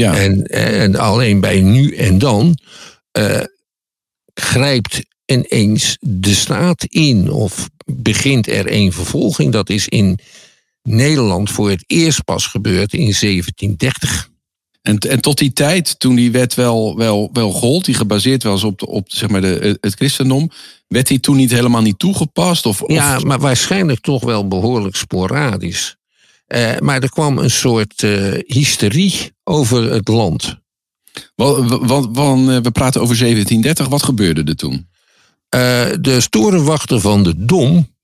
Ja. 0.00 0.16
En, 0.16 0.44
en 0.46 0.96
alleen 0.96 1.40
bij 1.40 1.60
nu 1.60 1.94
en 1.94 2.18
dan 2.18 2.58
uh, 3.18 3.40
grijpt 4.34 5.00
ineens 5.26 5.96
de 6.00 6.34
staat 6.34 6.84
in 6.84 7.30
of 7.32 7.68
begint 7.84 8.48
er 8.48 8.72
een 8.72 8.92
vervolging. 8.92 9.52
Dat 9.52 9.70
is 9.70 9.88
in 9.88 10.18
Nederland 10.82 11.50
voor 11.50 11.70
het 11.70 11.84
eerst 11.86 12.24
pas 12.24 12.46
gebeurd 12.46 12.92
in 12.92 12.98
1730. 12.98 14.28
En, 14.82 14.98
en 14.98 15.20
tot 15.20 15.38
die 15.38 15.52
tijd, 15.52 15.98
toen 15.98 16.14
die 16.14 16.30
wet 16.30 16.54
wel, 16.54 16.96
wel, 16.96 17.30
wel 17.32 17.52
gold, 17.52 17.84
die 17.84 17.94
gebaseerd 17.94 18.42
was 18.42 18.64
op, 18.64 18.78
de, 18.78 18.86
op 18.86 19.10
zeg 19.10 19.28
maar 19.28 19.40
de, 19.40 19.78
het 19.80 19.94
christendom, 19.94 20.50
werd 20.88 21.06
die 21.06 21.20
toen 21.20 21.36
niet 21.36 21.50
helemaal 21.50 21.82
niet 21.82 21.98
toegepast? 21.98 22.66
Of, 22.66 22.82
ja, 22.86 23.18
maar 23.18 23.38
waarschijnlijk 23.38 24.00
toch 24.00 24.24
wel 24.24 24.48
behoorlijk 24.48 24.96
sporadisch. 24.96 25.96
Uh, 26.54 26.78
maar 26.78 27.02
er 27.02 27.10
kwam 27.10 27.38
een 27.38 27.50
soort 27.50 28.02
uh, 28.02 28.34
hysterie 28.46 29.32
over 29.44 29.92
het 29.92 30.08
land. 30.08 30.58
Want, 31.34 32.16
eh, 32.16 32.60
we 32.62 32.70
praten 32.72 33.00
over 33.00 33.18
1730. 33.18 33.88
Wat 33.88 34.02
gebeurde 34.02 34.44
er 34.44 34.56
toen? 34.56 34.88
Uh, 35.54 35.60
de 36.00 36.20
storenwachter 36.20 37.00
van 37.00 37.22
de 37.22 37.44
Dom, 37.44 37.94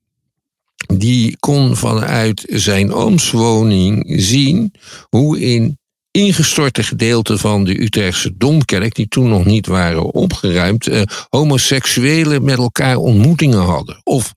die 0.86 1.36
kon 1.38 1.76
vanuit 1.76 2.44
zijn 2.48 2.94
oorswoning 2.94 4.14
zien 4.22 4.74
hoe 5.08 5.40
in 5.40 5.78
ingestorte 6.10 6.82
gedeelten 6.82 7.38
van 7.38 7.64
de 7.64 7.82
Utrechtse 7.82 8.36
Domkerk, 8.36 8.94
die 8.94 9.08
toen 9.08 9.28
nog 9.28 9.44
niet 9.44 9.66
waren 9.66 10.12
opgeruimd, 10.14 10.88
homoseksuelen 11.28 12.44
met 12.44 12.58
elkaar 12.58 12.96
ontmoetingen 12.96 13.62
hadden. 13.62 14.00
Of 14.02 14.34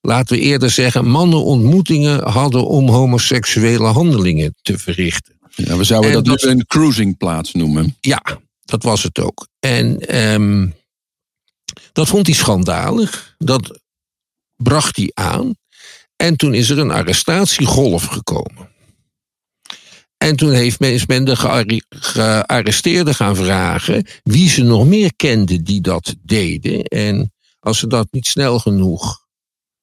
laten 0.00 0.36
we 0.36 0.42
eerder 0.42 0.70
zeggen, 0.70 1.08
mannen 1.08 1.44
ontmoetingen 1.44 2.28
hadden 2.28 2.66
om 2.66 2.88
homoseksuele 2.88 3.86
handelingen 3.86 4.54
te 4.62 4.78
verrichten. 4.78 5.38
Ja, 5.54 5.76
we 5.76 5.84
zouden 5.84 6.12
dat, 6.12 6.24
dat 6.24 6.42
een 6.42 6.66
cruisingplaats 6.66 7.52
noemen. 7.52 7.96
Ja, 8.00 8.22
dat 8.60 8.82
was 8.82 9.02
het 9.02 9.18
ook. 9.18 9.48
En 9.58 10.16
um, 10.32 10.74
dat 11.92 12.08
vond 12.08 12.26
hij 12.26 12.34
schandalig. 12.34 13.34
Dat 13.38 13.80
bracht 14.56 14.96
hij 14.96 15.10
aan. 15.14 15.54
En 16.16 16.36
toen 16.36 16.54
is 16.54 16.70
er 16.70 16.78
een 16.78 16.90
arrestatiegolf 16.90 18.04
gekomen. 18.04 18.68
En 20.16 20.36
toen 20.36 20.52
heeft 20.52 20.80
men, 20.80 20.92
is 20.92 21.06
men 21.06 21.24
de 21.24 21.36
gearresteerden 21.88 23.14
gaan 23.14 23.36
vragen 23.36 24.06
wie 24.22 24.48
ze 24.48 24.62
nog 24.62 24.86
meer 24.86 25.14
kenden 25.16 25.64
die 25.64 25.80
dat 25.80 26.14
deden. 26.22 26.82
En 26.82 27.32
als 27.60 27.78
ze 27.78 27.86
dat 27.86 28.08
niet 28.10 28.26
snel 28.26 28.58
genoeg 28.58 29.19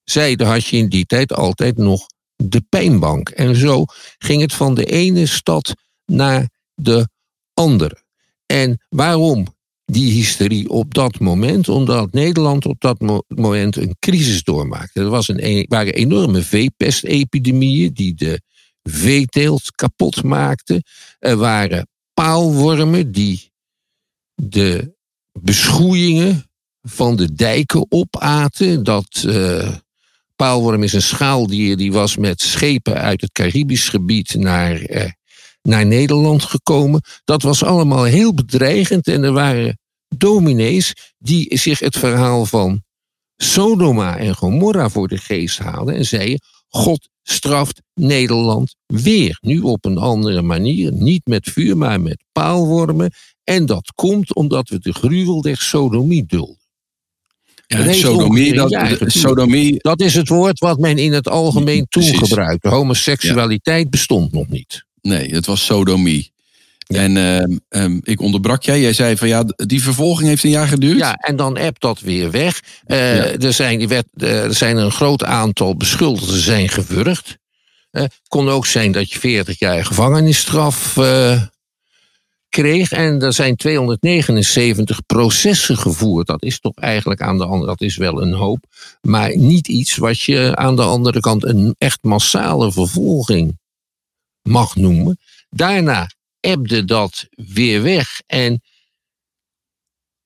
zeiden, 0.09 0.47
had 0.47 0.65
je 0.65 0.77
in 0.77 0.89
die 0.89 1.05
tijd 1.05 1.33
altijd 1.33 1.77
nog 1.77 2.07
de 2.35 2.61
pijnbank. 2.69 3.29
En 3.29 3.55
zo 3.55 3.85
ging 4.17 4.41
het 4.41 4.53
van 4.53 4.75
de 4.75 4.85
ene 4.85 5.25
stad 5.25 5.73
naar 6.05 6.49
de 6.75 7.09
andere. 7.53 8.03
En 8.45 8.85
waarom 8.89 9.47
die 9.85 10.11
hysterie 10.11 10.69
op 10.69 10.93
dat 10.93 11.19
moment? 11.19 11.69
Omdat 11.69 12.11
Nederland 12.11 12.65
op 12.65 12.81
dat 12.81 13.25
moment 13.27 13.75
een 13.75 13.95
crisis 13.99 14.43
doormaakte. 14.43 14.99
Er 14.99 15.09
was 15.09 15.27
een, 15.27 15.39
e-, 15.39 15.65
waren 15.67 15.93
enorme 15.93 16.41
veepestepidemieën 16.41 17.93
die 17.93 18.15
de 18.15 18.41
veeteelt 18.83 19.71
kapot 19.71 20.23
maakten. 20.23 20.83
Er 21.19 21.37
waren 21.37 21.87
paalwormen 22.13 23.11
die 23.11 23.51
de 24.35 24.95
beschoeiingen 25.39 26.45
van 26.81 27.15
de 27.15 27.33
dijken 27.33 27.85
opaten. 27.89 28.83
Dat 28.83 29.23
uh, 29.25 29.75
paalworm 30.37 30.83
is 30.83 30.93
een 30.93 31.01
schaaldier 31.01 31.77
die 31.77 31.91
was 31.91 32.17
met 32.17 32.41
schepen 32.41 33.01
uit 33.01 33.21
het 33.21 33.31
Caribisch 33.31 33.89
gebied 33.89 34.35
naar 34.35 34.89
uh, 34.89 35.05
naar 35.61 35.85
Nederland 35.85 36.43
gekomen. 36.43 37.01
Dat 37.23 37.41
was 37.41 37.63
allemaal 37.63 38.03
heel 38.03 38.33
bedreigend 38.33 39.07
en 39.07 39.23
er 39.23 39.31
waren 39.31 39.79
dominees 40.15 40.93
die 41.17 41.57
zich 41.57 41.79
het 41.79 41.97
verhaal 41.97 42.45
van 42.45 42.83
Sodoma 43.35 44.17
en 44.17 44.35
Gomorra 44.35 44.89
voor 44.89 45.07
de 45.07 45.17
geest 45.17 45.57
haalden 45.57 45.95
en 45.95 46.05
zeiden: 46.05 46.39
God 46.67 47.09
straft 47.23 47.81
Nederland 47.93 48.75
weer. 48.85 49.37
Nu 49.41 49.59
op 49.59 49.85
een 49.85 49.97
andere 49.97 50.41
manier, 50.41 50.91
niet 50.91 51.25
met 51.25 51.49
vuur, 51.49 51.77
maar 51.77 52.01
met 52.01 52.23
paalwormen. 52.31 53.11
En 53.43 53.65
dat 53.65 53.91
komt 53.95 54.35
omdat 54.35 54.69
we 54.69 54.79
de 54.79 54.93
gruwel 54.93 55.41
der 55.41 55.57
sodomie 55.57 56.25
dulden. 56.25 56.66
Ja, 57.67 57.93
sodomie, 57.93 58.53
dat, 58.53 58.97
sodomie. 59.05 59.75
dat 59.77 60.01
is 60.01 60.13
het 60.13 60.27
woord 60.27 60.59
wat 60.59 60.79
men 60.79 60.97
in 60.97 61.13
het 61.13 61.29
algemeen 61.29 61.85
toen 61.89 62.03
gebruikte. 62.03 62.69
Homoseksualiteit 62.69 63.89
bestond 63.89 64.31
nog 64.31 64.47
niet. 64.47 64.85
Nee, 65.01 65.29
het 65.29 65.45
was 65.45 65.65
sodomie. 65.65 66.31
En 66.87 67.15
uh, 67.15 67.97
ik 68.01 68.21
onderbrak 68.21 68.63
jij. 68.63 68.81
Jij 68.81 68.93
zei 68.93 69.17
van 69.17 69.27
ja, 69.27 69.43
die 69.55 69.83
vervolging 69.83 70.27
heeft 70.27 70.43
een 70.43 70.49
jaar 70.49 70.67
geduurd. 70.67 70.97
Ja, 70.97 71.13
en 71.13 71.35
dan 71.35 71.57
appt 71.57 71.81
dat 71.81 71.99
weer 71.99 72.31
weg. 72.31 72.61
Uh, 72.87 73.43
er, 73.43 73.53
zijn, 73.53 73.87
werd, 73.87 74.05
er 74.17 74.53
zijn 74.53 74.77
een 74.77 74.91
groot 74.91 75.23
aantal 75.23 75.75
beschuldigden 75.75 76.41
zijn 76.41 76.69
gewurgd. 76.69 77.37
Het 77.91 78.03
uh, 78.03 78.17
kon 78.27 78.49
ook 78.49 78.65
zijn 78.65 78.91
dat 78.91 79.11
je 79.11 79.19
40 79.19 79.59
jaar 79.59 79.85
gevangenisstraf 79.85 80.97
uh, 80.97 81.41
kreeg. 82.49 82.91
En 82.91 83.21
er 83.21 83.33
zijn 83.33 83.55
279 83.55 85.05
processen 85.05 85.77
gevoerd. 85.77 86.27
Dat 86.27 86.43
is 86.43 86.59
toch 86.59 86.75
eigenlijk 86.75 87.21
aan 87.21 87.37
de 87.37 87.45
andere 87.45 87.65
dat 87.65 87.81
is 87.81 87.97
wel 87.97 88.21
een 88.21 88.33
hoop. 88.33 88.65
Maar 89.01 89.37
niet 89.37 89.67
iets 89.67 89.95
wat 89.95 90.21
je 90.21 90.55
aan 90.55 90.75
de 90.75 90.83
andere 90.83 91.19
kant 91.19 91.43
een 91.43 91.75
echt 91.77 92.03
massale 92.03 92.71
vervolging 92.71 93.59
mag 94.41 94.75
noemen. 94.75 95.19
Daarna 95.49 96.09
ebde 96.39 96.85
dat 96.85 97.27
weer 97.29 97.81
weg. 97.83 98.21
En 98.25 98.61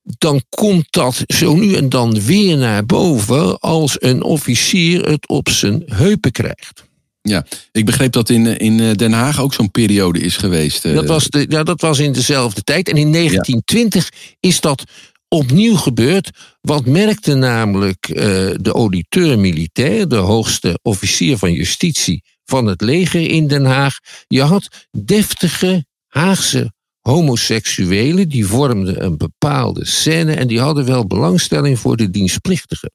dan 0.01 0.41
komt 0.49 0.91
dat 0.91 1.23
zo 1.27 1.55
nu 1.55 1.75
en 1.75 1.89
dan 1.89 2.21
weer 2.21 2.57
naar 2.57 2.85
boven 2.85 3.59
als 3.59 4.01
een 4.01 4.23
officier 4.23 5.09
het 5.09 5.27
op 5.27 5.49
zijn 5.49 5.83
heupen 5.85 6.31
krijgt. 6.31 6.89
Ja, 7.21 7.45
ik 7.71 7.85
begreep 7.85 8.11
dat 8.11 8.29
in, 8.29 8.57
in 8.57 8.93
Den 8.93 9.11
Haag 9.11 9.41
ook 9.41 9.53
zo'n 9.53 9.71
periode 9.71 10.19
is 10.19 10.37
geweest. 10.37 10.83
Dat 10.83 11.07
was, 11.07 11.27
de, 11.27 11.45
ja, 11.49 11.63
dat 11.63 11.81
was 11.81 11.99
in 11.99 12.11
dezelfde 12.11 12.61
tijd. 12.61 12.89
En 12.89 12.97
in 12.97 13.11
1920 13.11 14.09
is 14.39 14.59
dat 14.59 14.83
opnieuw 15.27 15.75
gebeurd. 15.75 16.29
Wat 16.61 16.85
merkte 16.85 17.33
namelijk 17.33 18.09
uh, 18.09 18.15
de 18.61 18.71
auditeur 18.71 19.39
militair, 19.39 20.07
de 20.07 20.15
hoogste 20.15 20.79
officier 20.81 21.37
van 21.37 21.53
justitie 21.53 22.23
van 22.45 22.65
het 22.65 22.81
leger 22.81 23.29
in 23.29 23.47
Den 23.47 23.65
Haag. 23.65 23.97
Je 24.27 24.41
had 24.41 24.87
deftige 24.91 25.85
Haagse 26.07 26.73
homoseksuelen, 26.99 28.29
die 28.29 28.45
vormden 28.45 29.03
een 29.03 29.17
bepaalde 29.17 29.85
scène 29.85 30.33
en 30.33 30.47
die 30.47 30.59
hadden 30.59 30.85
wel 30.85 31.07
belangstelling 31.07 31.79
voor 31.79 31.97
de 31.97 32.09
dienstplichtigen. 32.09 32.91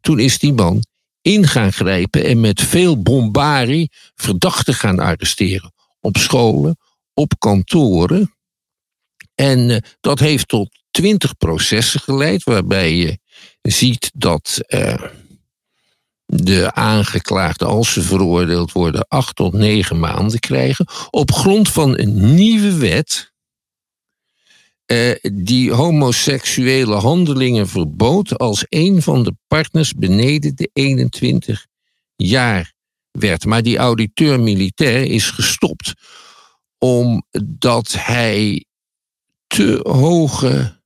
Toen 0.00 0.18
is 0.18 0.38
die 0.38 0.52
man 0.52 0.84
in 1.22 1.46
gaan 1.46 1.72
grijpen 1.72 2.24
en 2.24 2.40
met 2.40 2.60
veel 2.60 3.02
bombarie 3.02 3.90
verdachten 4.14 4.74
gaan 4.74 4.98
arresteren. 4.98 5.72
Op 6.00 6.16
scholen, 6.16 6.76
op 7.14 7.32
kantoren. 7.38 8.34
En 9.34 9.58
uh, 9.58 9.76
dat 10.00 10.18
heeft 10.18 10.48
tot 10.48 10.78
twintig 10.90 11.36
processen 11.36 12.00
geleid, 12.00 12.44
waarbij 12.44 12.94
je 12.94 13.18
ziet 13.62 14.10
dat 14.14 14.60
uh, 14.68 15.02
de 16.24 16.74
aangeklaagden, 16.74 17.68
als 17.68 17.92
ze 17.92 18.02
veroordeeld 18.02 18.72
worden, 18.72 19.08
acht 19.08 19.36
tot 19.36 19.52
negen 19.52 19.98
maanden 19.98 20.40
krijgen. 20.40 20.86
Op 21.10 21.32
grond 21.32 21.68
van 21.68 21.98
een 21.98 22.34
nieuwe 22.34 22.76
wet. 22.76 23.29
Uh, 24.92 25.14
die 25.32 25.72
homoseksuele 25.72 26.94
handelingen 26.94 27.68
verbood 27.68 28.38
als 28.38 28.64
een 28.68 29.02
van 29.02 29.22
de 29.22 29.34
partners 29.46 29.94
beneden 29.94 30.56
de 30.56 30.70
21 30.72 31.66
jaar 32.16 32.72
werd. 33.10 33.44
Maar 33.44 33.62
die 33.62 33.76
auditeur 33.76 34.40
militair 34.40 35.04
is 35.04 35.30
gestopt 35.30 35.94
omdat 36.78 37.92
hij 37.98 38.64
te 39.46 39.80
hoge 39.82 40.80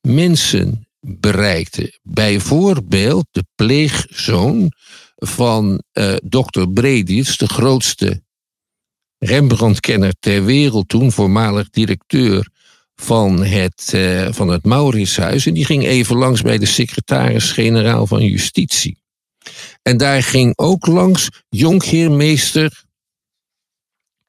mensen 0.00 0.88
bereikte. 1.00 1.98
Bijvoorbeeld 2.02 3.26
de 3.30 3.44
pleegzoon 3.54 4.72
van 5.14 5.82
uh, 5.92 6.16
dokter 6.24 6.70
Bredits, 6.70 7.36
de 7.36 7.48
grootste 7.48 8.22
Rembrandt-kenner 9.18 10.14
ter 10.20 10.44
wereld 10.44 10.88
toen, 10.88 11.12
voormalig 11.12 11.70
directeur 11.70 12.48
van 13.02 13.44
het, 13.44 13.92
uh, 13.94 14.28
van 14.30 14.48
het 14.48 14.64
Mauritshuis. 14.64 15.46
En 15.46 15.54
die 15.54 15.64
ging 15.64 15.84
even 15.84 16.16
langs 16.16 16.42
bij 16.42 16.58
de 16.58 16.66
secretaris-generaal 16.66 18.06
van 18.06 18.24
Justitie. 18.24 18.98
En 19.82 19.96
daar 19.96 20.22
ging 20.22 20.56
ook 20.56 20.86
langs 20.86 21.28
jonkheermeester 21.48 22.86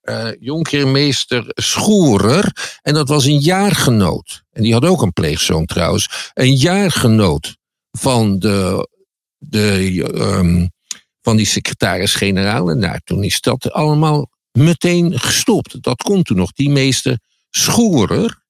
uh, 0.04 0.30
jonkheermeester 0.40 1.46
Schoerer. 1.48 2.78
En 2.82 2.94
dat 2.94 3.08
was 3.08 3.26
een 3.26 3.40
jaargenoot. 3.40 4.44
En 4.52 4.64
die 4.64 4.74
had 4.74 4.86
ook 4.86 5.02
een 5.02 5.14
pleegzoon 5.14 5.66
trouwens. 5.66 6.32
Een 6.34 6.56
jaargenoot 6.56 7.58
van, 7.92 8.40
de, 8.40 8.88
de, 9.38 10.04
um, 10.16 10.72
van 11.22 11.38
die 11.38 11.46
secretaris-generaal. 11.46 12.70
En 12.70 12.80
nou, 12.80 13.00
toen 13.04 13.24
is 13.24 13.42
dat 13.42 13.72
allemaal 13.72 14.30
meteen 14.52 15.20
gestopt. 15.20 15.84
Dat 15.84 16.02
komt 16.02 16.26
toen 16.26 16.38
nog. 16.38 16.52
Die 16.52 16.70
meester 16.70 17.20
Schoerer 17.50 18.48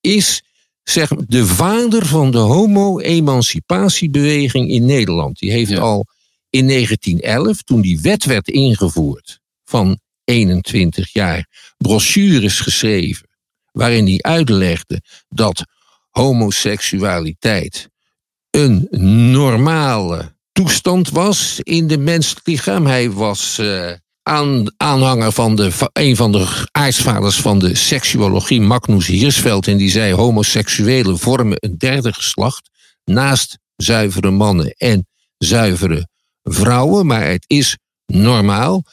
is 0.00 0.42
zeg, 0.82 1.08
de 1.08 1.46
vader 1.46 2.06
van 2.06 2.30
de 2.30 2.38
homo-emancipatiebeweging 2.38 4.70
in 4.70 4.84
Nederland. 4.84 5.38
Die 5.38 5.50
heeft 5.50 5.70
ja. 5.70 5.78
al 5.78 6.06
in 6.50 6.66
1911, 6.66 7.62
toen 7.62 7.80
die 7.80 8.00
wet 8.00 8.24
werd 8.24 8.48
ingevoerd 8.48 9.40
van 9.64 10.00
21 10.24 11.12
jaar 11.12 11.48
brochures 11.76 12.60
geschreven 12.60 13.28
waarin 13.72 14.06
hij 14.06 14.18
uitlegde 14.20 15.02
dat 15.28 15.64
homoseksualiteit 16.10 17.88
een 18.50 18.88
normale 19.30 20.36
toestand 20.52 21.10
was 21.10 21.60
in 21.62 21.86
de 21.86 21.98
menselijk 21.98 22.46
lichaam. 22.46 22.86
Hij 22.86 23.10
was 23.10 23.58
uh, 23.58 23.92
aan, 24.28 24.74
aanhanger 24.76 25.32
van 25.32 25.56
de, 25.56 25.70
een 25.92 26.16
van 26.16 26.32
de 26.32 26.66
aartsvaders 26.72 27.40
van 27.40 27.58
de 27.58 27.74
seksuologie, 27.74 28.60
Magnus 28.60 29.06
Hirschfeld, 29.06 29.66
en 29.66 29.76
die 29.76 29.90
zei 29.90 30.14
homoseksuelen 30.14 31.18
vormen 31.18 31.56
een 31.60 31.78
derde 31.78 32.12
geslacht 32.12 32.70
naast 33.04 33.58
zuivere 33.76 34.30
mannen 34.30 34.70
en 34.70 35.06
zuivere 35.38 36.08
vrouwen, 36.42 37.06
maar 37.06 37.26
het 37.26 37.44
is 37.46 37.78
normaal. 38.06 38.84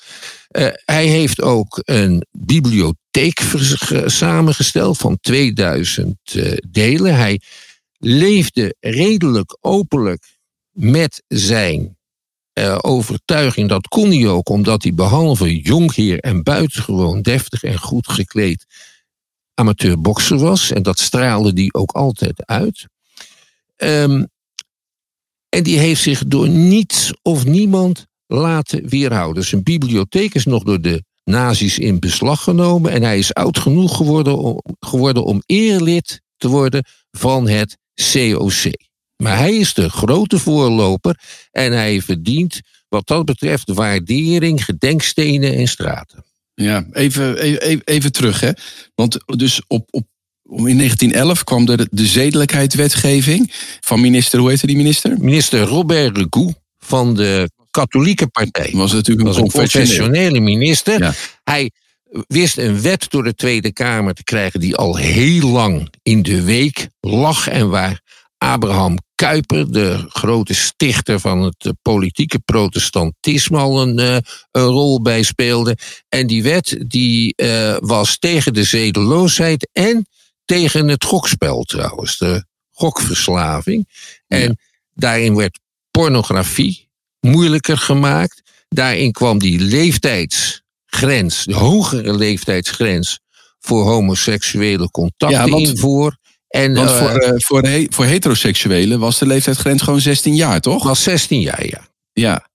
Uh, 0.51 0.67
hij 0.85 1.05
heeft 1.05 1.41
ook 1.41 1.81
een 1.85 2.25
bibliotheek 2.31 3.41
samengesteld 4.05 4.97
van 4.97 5.17
2000 5.21 6.17
uh, 6.33 6.57
delen. 6.69 7.15
Hij 7.15 7.41
leefde 7.97 8.75
redelijk 8.79 9.57
openlijk 9.61 10.25
met 10.71 11.23
zijn 11.27 11.94
uh, 12.59 12.77
overtuiging. 12.81 13.69
Dat 13.69 13.87
kon 13.87 14.11
hij 14.11 14.27
ook 14.27 14.49
omdat 14.49 14.83
hij 14.83 14.93
behalve 14.93 15.59
jonkheer 15.59 16.19
en 16.19 16.43
buitengewoon 16.43 17.21
deftig 17.21 17.63
en 17.63 17.79
goed 17.79 18.07
gekleed 18.07 18.65
amateurbokser 19.53 20.37
was. 20.37 20.71
En 20.71 20.83
dat 20.83 20.99
straalde 20.99 21.53
die 21.53 21.73
ook 21.73 21.91
altijd 21.91 22.45
uit. 22.45 22.87
Um, 23.77 24.27
en 25.49 25.63
die 25.63 25.77
heeft 25.77 26.01
zich 26.01 26.23
door 26.27 26.49
niets 26.49 27.13
of 27.21 27.45
niemand 27.45 28.05
laten 28.27 28.89
weerhouden. 28.89 29.45
Zijn 29.45 29.63
bibliotheek 29.63 30.33
is 30.33 30.45
nog 30.45 30.63
door 30.63 30.81
de 30.81 31.03
nazi's 31.23 31.77
in 31.77 31.99
beslag 31.99 32.43
genomen 32.43 32.91
en 32.91 33.03
hij 33.03 33.17
is 33.17 33.33
oud 33.33 33.59
genoeg 33.59 33.95
geworden 33.95 34.37
om, 34.37 34.61
geworden 34.79 35.23
om 35.23 35.41
eerlid 35.45 36.21
te 36.37 36.47
worden 36.47 36.85
van 37.11 37.47
het 37.47 37.77
COC. 38.11 38.84
Maar 39.17 39.37
hij 39.37 39.55
is 39.55 39.73
de 39.73 39.89
grote 39.89 40.39
voorloper 40.39 41.19
en 41.51 41.71
hij 41.71 42.01
verdient 42.01 42.61
wat 42.87 43.07
dat 43.07 43.25
betreft 43.25 43.73
waardering, 43.73 44.65
gedenkstenen 44.65 45.55
en 45.55 45.67
straten. 45.67 46.25
Ja, 46.53 46.85
even, 46.91 47.37
even, 47.37 47.81
even 47.85 48.11
terug 48.11 48.39
hè. 48.39 48.51
Want 48.95 49.17
dus 49.25 49.61
op, 49.67 49.87
op 49.91 50.05
in 50.43 50.77
1911 50.77 51.43
kwam 51.43 51.67
er 51.67 51.87
de 51.91 52.05
zedelijkheidswetgeving 52.05 53.51
van 53.79 54.01
minister, 54.01 54.39
hoe 54.39 54.49
heette 54.49 54.67
die 54.67 54.75
minister? 54.75 55.17
Minister 55.19 55.59
Robert 55.59 56.17
Regou 56.17 56.53
van 56.79 57.15
de 57.15 57.49
katholieke 57.71 58.27
partij. 58.27 58.69
Was 58.73 58.91
natuurlijk 58.91 59.27
een, 59.27 59.33
was 59.33 59.41
een 59.41 59.47
professionele 59.47 60.39
minister. 60.39 60.99
Ja. 60.99 61.13
Hij 61.43 61.71
wist 62.27 62.57
een 62.57 62.81
wet 62.81 63.09
door 63.09 63.23
de 63.23 63.35
Tweede 63.35 63.73
Kamer 63.73 64.13
te 64.13 64.23
krijgen 64.23 64.59
die 64.59 64.75
al 64.75 64.95
heel 64.95 65.49
lang 65.49 65.93
in 66.03 66.21
de 66.21 66.43
week 66.43 66.87
lag 66.99 67.47
en 67.47 67.69
waar 67.69 68.01
Abraham 68.45 68.97
Kuyper, 69.15 69.71
de 69.71 70.05
grote 70.07 70.53
stichter 70.53 71.19
van 71.19 71.41
het 71.41 71.73
politieke 71.81 72.39
protestantisme, 72.39 73.57
al 73.57 73.81
een, 73.81 73.99
uh, 73.99 74.17
een 74.51 74.63
rol 74.63 75.01
bij 75.01 75.23
speelde. 75.23 75.77
En 76.09 76.27
die 76.27 76.43
wet 76.43 76.83
die 76.87 77.33
uh, 77.35 77.75
was 77.79 78.17
tegen 78.19 78.53
de 78.53 78.63
zedeloosheid 78.63 79.69
en 79.71 80.07
tegen 80.45 80.87
het 80.87 81.03
gokspel 81.03 81.63
trouwens, 81.63 82.17
de 82.17 82.45
gokverslaving. 82.71 83.87
En 84.27 84.41
ja. 84.41 84.55
daarin 84.93 85.35
werd 85.35 85.59
pornografie 85.91 86.89
moeilijker 87.19 87.77
gemaakt. 87.77 88.41
Daarin 88.67 89.11
kwam 89.11 89.39
die 89.39 89.59
leeftijdsgrens, 89.59 91.43
de 91.43 91.53
hogere 91.53 92.13
leeftijdsgrens 92.13 93.19
voor 93.59 93.83
homoseksuele 93.83 94.91
contacten 94.91 95.57
ja, 95.57 95.57
in 95.57 95.77
voor. 95.77 96.17
En, 96.55 96.73
want 96.73 96.89
uh, 96.89 96.97
voor, 96.97 97.23
uh, 97.23 97.29
voor, 97.35 97.61
he, 97.61 97.85
voor 97.89 98.05
heteroseksuelen 98.05 98.99
was 98.99 99.19
de 99.19 99.27
leeftijdsgrens 99.27 99.81
gewoon 99.81 100.01
16 100.01 100.35
jaar, 100.35 100.61
toch? 100.61 100.83
Was 100.83 101.03
16 101.03 101.39
jaar, 101.39 101.65
ja. 101.65 101.87
Ja. 102.13 102.47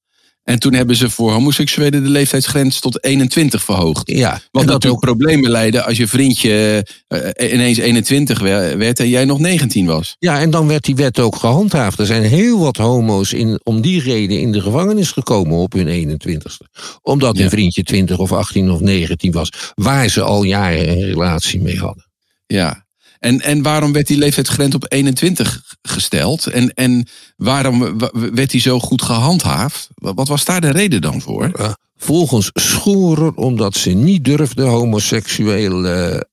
En 0.43 0.59
toen 0.59 0.75
hebben 0.75 0.97
ze 0.97 1.11
voor 1.11 1.33
homoseksuelen 1.33 2.03
de 2.03 2.09
leeftijdsgrens 2.09 2.81
tot 2.81 3.05
21 3.05 3.63
verhoogd. 3.63 4.11
Ja, 4.11 4.41
Wat 4.51 4.65
natuurlijk 4.65 4.93
ook... 4.93 5.01
problemen 5.01 5.51
leidde 5.51 5.83
als 5.83 5.97
je 5.97 6.07
vriendje 6.07 6.87
uh, 7.09 7.53
ineens 7.53 7.79
21 7.79 8.39
werd 8.39 9.01
en 9.01 9.09
jij 9.09 9.25
nog 9.25 9.39
19 9.39 9.87
was. 9.87 10.17
Ja, 10.19 10.41
en 10.41 10.51
dan 10.51 10.67
werd 10.67 10.85
die 10.85 10.97
wet 10.97 11.19
ook 11.19 11.37
gehandhaafd. 11.37 11.99
Er 11.99 12.07
zijn 12.07 12.23
heel 12.23 12.59
wat 12.59 12.77
homo's 12.77 13.33
in, 13.33 13.61
om 13.63 13.81
die 13.81 14.03
reden 14.03 14.41
in 14.41 14.53
de 14.53 14.61
gevangenis 14.61 15.11
gekomen 15.11 15.59
op 15.59 15.73
hun 15.73 16.21
21ste. 16.21 16.81
Omdat 17.03 17.37
ja. 17.37 17.45
een 17.45 17.51
vriendje 17.51 17.83
20 17.83 18.19
of 18.19 18.33
18 18.33 18.71
of 18.71 18.81
19 18.81 19.33
was, 19.33 19.53
waar 19.75 20.09
ze 20.09 20.23
al 20.23 20.43
jaren 20.43 20.89
een 20.89 21.05
relatie 21.05 21.61
mee 21.61 21.79
hadden. 21.79 22.09
Ja, 22.47 22.89
en, 23.21 23.41
en 23.41 23.63
waarom 23.63 23.93
werd 23.93 24.07
die 24.07 24.19
leeftijdsgrens 24.19 24.75
op 24.75 24.85
21 24.89 25.63
gesteld? 25.83 26.47
En, 26.47 26.75
en 26.75 27.09
waarom 27.37 27.99
werd 28.13 28.51
die 28.51 28.61
zo 28.61 28.81
goed 28.81 29.03
gehandhaafd? 29.03 29.89
Wat 29.95 30.29
was 30.29 30.45
daar 30.45 30.61
de 30.61 30.71
reden 30.71 31.01
dan 31.01 31.21
voor? 31.21 31.77
Volgens 31.97 32.51
Schorer 32.55 33.35
omdat 33.35 33.75
ze 33.75 33.91
niet 33.91 34.25
durfden 34.25 34.69
homoseksuele 34.69 36.29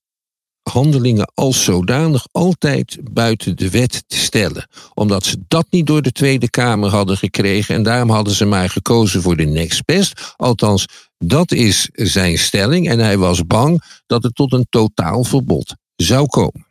handelingen 0.70 1.32
als 1.34 1.64
zodanig 1.64 2.28
altijd 2.32 2.98
buiten 3.12 3.56
de 3.56 3.70
wet 3.70 4.04
te 4.08 4.18
stellen. 4.18 4.68
Omdat 4.94 5.26
ze 5.26 5.38
dat 5.48 5.66
niet 5.70 5.88
door 5.88 6.02
de 6.02 6.12
Tweede 6.12 6.50
Kamer 6.50 6.90
hadden 6.90 7.18
gekregen 7.18 7.76
en 7.76 7.84
daarom 7.84 8.10
hadden 8.10 8.34
ze 8.34 8.46
maar 8.46 8.70
gekozen 8.70 9.22
voor 9.22 9.36
de 9.36 9.46
next 9.46 9.86
best. 9.86 10.34
Althans, 10.36 10.86
dat 11.18 11.52
is 11.52 11.90
zijn 11.94 12.38
stelling 12.38 12.90
en 12.90 13.00
hij 13.00 13.18
was 13.18 13.46
bang 13.46 13.84
dat 14.06 14.24
het 14.24 14.36
tot 14.36 14.54
een 14.54 14.68
totaalverbod 14.70 15.76
zou 15.96 16.28
komen. 16.28 16.67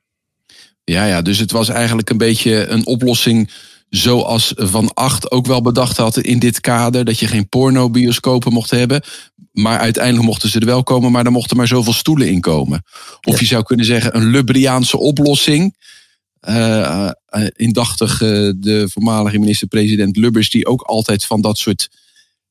Ja, 0.91 1.05
ja, 1.05 1.23
dus 1.23 1.39
het 1.39 1.51
was 1.51 1.69
eigenlijk 1.69 2.11
een 2.11 2.19
beetje 2.19 2.67
een 2.67 2.87
oplossing 2.87 3.51
zoals 3.89 4.53
Van 4.57 4.95
Acht 4.95 5.31
ook 5.31 5.47
wel 5.47 5.63
bedacht 5.63 5.97
had 5.97 6.17
in 6.17 6.39
dit 6.39 6.61
kader. 6.61 7.05
Dat 7.05 7.19
je 7.19 7.27
geen 7.27 7.49
pornobioscopen 7.49 8.53
mocht 8.53 8.71
hebben. 8.71 9.03
Maar 9.53 9.79
uiteindelijk 9.79 10.25
mochten 10.25 10.49
ze 10.49 10.61
er 10.61 10.67
wel 10.67 10.83
komen, 10.83 11.13
maar 11.13 11.25
er 11.25 11.33
mochten 11.33 11.57
maar 11.57 11.67
zoveel 11.67 11.93
stoelen 11.93 12.29
in 12.29 12.41
komen. 12.41 12.85
Of 13.23 13.41
je 13.41 13.47
zou 13.47 13.63
kunnen 13.63 13.87
zeggen 13.87 14.17
een 14.17 14.31
Lubriaanse 14.31 14.97
oplossing. 14.97 15.77
Uh, 16.49 17.11
indachtig 17.57 18.21
uh, 18.21 18.53
de 18.57 18.89
voormalige 18.93 19.39
minister-president 19.39 20.17
Lubbers, 20.17 20.51
die 20.51 20.67
ook 20.67 20.83
altijd 20.83 21.25
van 21.25 21.41
dat 21.41 21.59
soort 21.59 21.89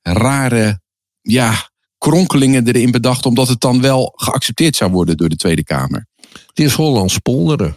rare 0.02 0.80
ja, 1.21 1.69
kronkelingen 1.98 2.67
erin 2.67 2.91
bedacht, 2.91 3.26
omdat 3.26 3.48
het 3.48 3.62
dan 3.62 3.82
wel 3.82 4.13
geaccepteerd 4.15 4.76
zou 4.76 4.91
worden 4.91 5.17
door 5.17 5.30
de 5.30 5.36
Tweede 5.36 5.63
Kamer. 5.63 6.08
Het 6.48 6.60
is 6.60 6.74
Hollands 6.74 7.17
polderen. 7.17 7.76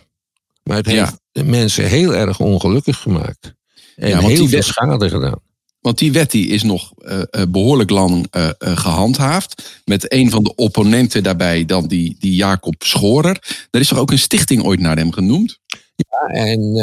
Maar 0.68 0.76
het 0.76 0.86
heeft 0.86 1.18
ja. 1.32 1.44
mensen 1.44 1.88
heel 1.88 2.14
erg 2.14 2.40
ongelukkig 2.40 2.98
gemaakt. 2.98 3.54
En 3.96 4.08
ja, 4.08 4.20
heel 4.20 4.48
veel 4.48 4.62
schade 4.62 5.08
gedaan. 5.08 5.40
Want 5.80 5.98
die 5.98 6.12
wet 6.12 6.30
die 6.30 6.48
is 6.48 6.62
nog 6.62 6.92
uh, 6.98 7.22
behoorlijk 7.48 7.90
lang 7.90 8.26
uh, 8.36 8.48
gehandhaafd. 8.58 9.80
Met 9.84 10.12
een 10.12 10.30
van 10.30 10.44
de 10.44 10.54
opponenten 10.54 11.22
daarbij 11.22 11.64
dan 11.64 11.86
die, 11.86 12.16
die 12.18 12.34
Jacob 12.34 12.74
Schorer. 12.78 13.66
Er 13.70 13.80
is 13.80 13.88
toch 13.88 13.98
ook 13.98 14.10
een 14.10 14.18
stichting 14.18 14.62
ooit 14.62 14.80
naar 14.80 14.96
hem 14.96 15.12
genoemd? 15.12 15.58
Ja, 15.96 16.34
en 16.34 16.74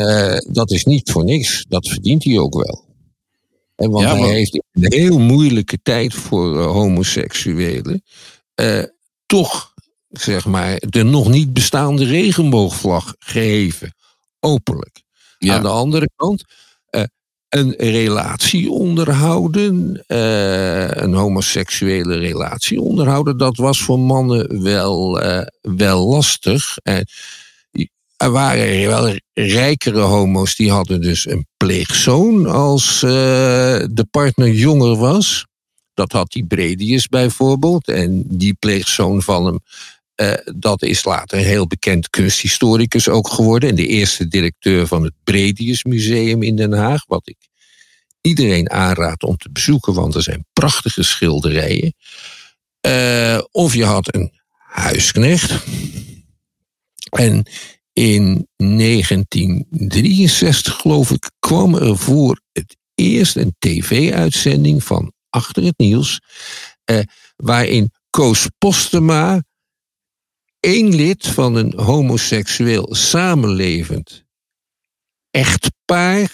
dat 0.51 0.71
is 0.71 0.83
niet 0.83 1.11
voor 1.11 1.23
niks. 1.23 1.65
Dat 1.67 1.87
verdient 1.87 2.23
hij 2.23 2.37
ook 2.37 2.63
wel. 2.63 2.85
En 3.75 3.89
want 3.89 4.05
ja, 4.05 4.17
hij 4.17 4.33
heeft 4.33 4.61
een 4.71 4.93
heel 4.93 5.19
moeilijke 5.19 5.79
tijd 5.83 6.13
voor 6.13 6.63
homoseksuelen... 6.63 8.03
toch 9.25 9.73
zeg 10.19 10.45
maar, 10.45 10.77
de 10.79 11.03
nog 11.03 11.29
niet 11.29 11.53
bestaande 11.53 12.05
regenboogvlag 12.05 13.15
geheven. 13.19 13.93
Openlijk. 14.39 15.03
Aan 15.39 15.61
de 15.61 15.67
andere 15.67 16.09
kant, 16.15 16.43
uh, 16.91 17.03
een 17.49 17.73
relatie 17.77 18.71
onderhouden, 18.71 20.03
uh, 20.07 20.87
een 20.89 21.13
homoseksuele 21.13 22.17
relatie 22.17 22.81
onderhouden, 22.81 23.37
dat 23.37 23.57
was 23.57 23.81
voor 23.81 23.99
mannen 23.99 24.63
wel, 24.63 25.23
uh, 25.23 25.41
wel 25.61 26.07
lastig. 26.07 26.77
er 28.17 28.31
waren 28.31 28.87
wel 28.87 29.19
rijkere 29.33 29.99
homo's 29.99 30.55
die 30.55 30.71
hadden 30.71 31.01
dus 31.01 31.29
een 31.29 31.47
pleegzoon 31.57 32.45
als 32.47 32.99
de 32.99 34.07
partner 34.11 34.49
jonger 34.49 34.95
was. 34.95 35.45
Dat 35.93 36.11
had 36.11 36.31
die 36.31 36.45
Bredius 36.45 37.07
bijvoorbeeld. 37.07 37.87
En 37.87 38.23
die 38.27 38.53
pleegzoon 38.53 39.21
van 39.21 39.45
hem 39.45 39.59
uh, 40.15 40.33
dat 40.55 40.81
is 40.81 41.03
later 41.03 41.37
een 41.37 41.43
heel 41.43 41.67
bekend 41.67 42.09
kunsthistoricus 42.09 43.09
ook 43.09 43.29
geworden. 43.29 43.69
En 43.69 43.75
de 43.75 43.87
eerste 43.87 44.27
directeur 44.27 44.87
van 44.87 45.03
het 45.03 45.13
Bredius 45.23 45.83
Museum 45.83 46.43
in 46.43 46.55
Den 46.55 46.73
Haag. 46.73 47.05
Wat 47.05 47.29
ik 47.29 47.37
iedereen 48.21 48.69
aanraad 48.69 49.23
om 49.23 49.37
te 49.37 49.51
bezoeken, 49.51 49.93
want 49.93 50.15
er 50.15 50.21
zijn 50.21 50.45
prachtige 50.53 51.03
schilderijen. 51.03 51.93
Uh, 52.87 53.39
of 53.51 53.73
je 53.73 53.85
had 53.85 54.13
een 54.13 54.31
huisknecht. 54.57 55.63
En 57.09 57.45
in 57.93 58.47
1963, 58.55 60.75
geloof 60.75 61.11
ik, 61.11 61.31
kwam 61.39 61.75
er 61.75 61.97
voor 61.97 62.41
het 62.51 62.77
eerst 62.95 63.35
een 63.35 63.55
tv-uitzending 63.59 64.83
van 64.83 65.13
Achter 65.29 65.63
het 65.63 65.77
Nieuws. 65.77 66.21
Uh, 66.91 66.99
waarin 67.35 67.91
Koos 68.09 68.47
Postema 68.57 69.41
één 70.65 70.95
lid 70.95 71.27
van 71.27 71.55
een 71.55 71.73
homoseksueel 71.75 72.95
samenlevend 72.95 74.23
echtpaar 75.31 76.31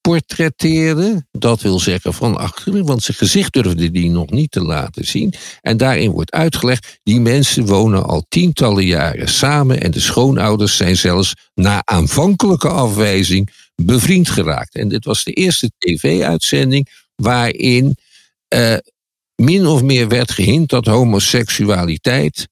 portretteerde. 0.00 1.26
Dat 1.30 1.60
wil 1.60 1.78
zeggen 1.78 2.14
van 2.14 2.36
achteren, 2.36 2.86
want 2.86 3.02
zijn 3.02 3.16
gezicht 3.16 3.52
durfde 3.52 3.90
die 3.90 4.10
nog 4.10 4.30
niet 4.30 4.50
te 4.50 4.62
laten 4.62 5.04
zien. 5.06 5.34
En 5.60 5.76
daarin 5.76 6.10
wordt 6.10 6.32
uitgelegd, 6.32 6.98
die 7.02 7.20
mensen 7.20 7.66
wonen 7.66 8.04
al 8.04 8.24
tientallen 8.28 8.86
jaren 8.86 9.28
samen 9.28 9.80
en 9.80 9.90
de 9.90 10.00
schoonouders 10.00 10.76
zijn 10.76 10.96
zelfs 10.96 11.34
na 11.54 11.82
aanvankelijke 11.84 12.68
afwijzing 12.68 13.50
bevriend 13.74 14.28
geraakt. 14.28 14.74
En 14.74 14.88
dit 14.88 15.04
was 15.04 15.24
de 15.24 15.32
eerste 15.32 15.70
tv-uitzending 15.78 16.88
waarin 17.14 17.96
uh, 18.54 18.76
min 19.34 19.66
of 19.66 19.82
meer 19.82 20.08
werd 20.08 20.30
gehint 20.30 20.68
dat 20.68 20.86
homoseksualiteit 20.86 22.48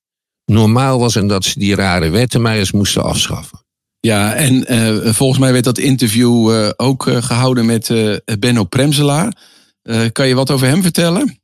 normaal 0.52 0.98
was 0.98 1.16
en 1.16 1.26
dat 1.26 1.44
ze 1.44 1.58
die 1.58 1.74
rare 1.74 2.08
wetten 2.08 2.42
maar 2.42 2.56
eens 2.56 2.72
moesten 2.72 3.02
afschaffen. 3.02 3.60
Ja, 4.00 4.34
en 4.34 4.72
uh, 4.72 5.12
volgens 5.12 5.38
mij 5.38 5.52
werd 5.52 5.64
dat 5.64 5.78
interview 5.78 6.50
uh, 6.50 6.70
ook 6.76 7.06
uh, 7.06 7.22
gehouden 7.22 7.66
met 7.66 7.90
Benno 8.38 8.64
Premselaar. 8.64 9.32
kan 10.12 10.28
je 10.28 10.34
wat 10.34 10.50
over 10.50 10.66
hem 10.66 10.82
vertellen? 10.82 11.40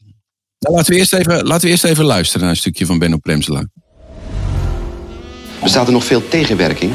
Nou, 0.58 0.76
laten, 0.76 0.92
we 0.92 0.98
eerst 0.98 1.14
even, 1.14 1.46
laten 1.46 1.64
we 1.64 1.70
eerst 1.70 1.84
even 1.84 2.04
luisteren 2.04 2.40
naar 2.40 2.50
een 2.50 2.56
stukje 2.56 2.86
van 2.86 2.98
Benno 2.98 3.16
Premselaar. 3.16 3.66
Bestaat 5.62 5.86
er 5.86 5.92
nog 5.92 6.04
veel 6.04 6.28
tegenwerking? 6.28 6.92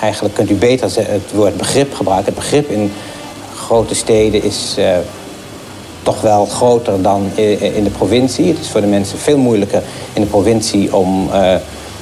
Eigenlijk 0.00 0.34
kunt 0.34 0.50
u 0.50 0.54
beter 0.54 1.10
het 1.10 1.32
woord 1.32 1.56
begrip 1.56 1.94
gebruiken. 1.94 2.32
Het 2.32 2.42
begrip 2.42 2.70
in 2.70 2.92
grote 3.54 3.94
steden 3.94 4.42
is 4.42 4.76
toch 6.06 6.20
wel 6.20 6.46
groter 6.46 7.02
dan 7.02 7.30
in 7.74 7.84
de 7.84 7.90
provincie. 7.90 8.48
Het 8.48 8.58
is 8.58 8.68
voor 8.68 8.80
de 8.80 8.86
mensen 8.86 9.18
veel 9.18 9.38
moeilijker 9.38 9.82
in 10.12 10.20
de 10.20 10.26
provincie 10.26 10.96
om, 10.96 11.28
uh, 11.32 11.54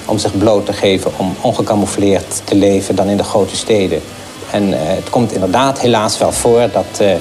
om 0.04 0.18
zich 0.18 0.38
bloot 0.38 0.66
te 0.66 0.72
geven, 0.72 1.10
om 1.16 1.34
ongecamoufleerd 1.40 2.42
te 2.44 2.54
leven 2.54 2.94
dan 2.94 3.08
in 3.08 3.16
de 3.16 3.22
grote 3.22 3.56
steden. 3.56 4.00
En 4.50 4.68
uh, 4.68 4.76
het 4.78 5.10
komt 5.10 5.32
inderdaad 5.32 5.80
helaas 5.80 6.18
wel 6.18 6.32
voor 6.32 6.68
dat, 6.72 7.00
uh, 7.00 7.12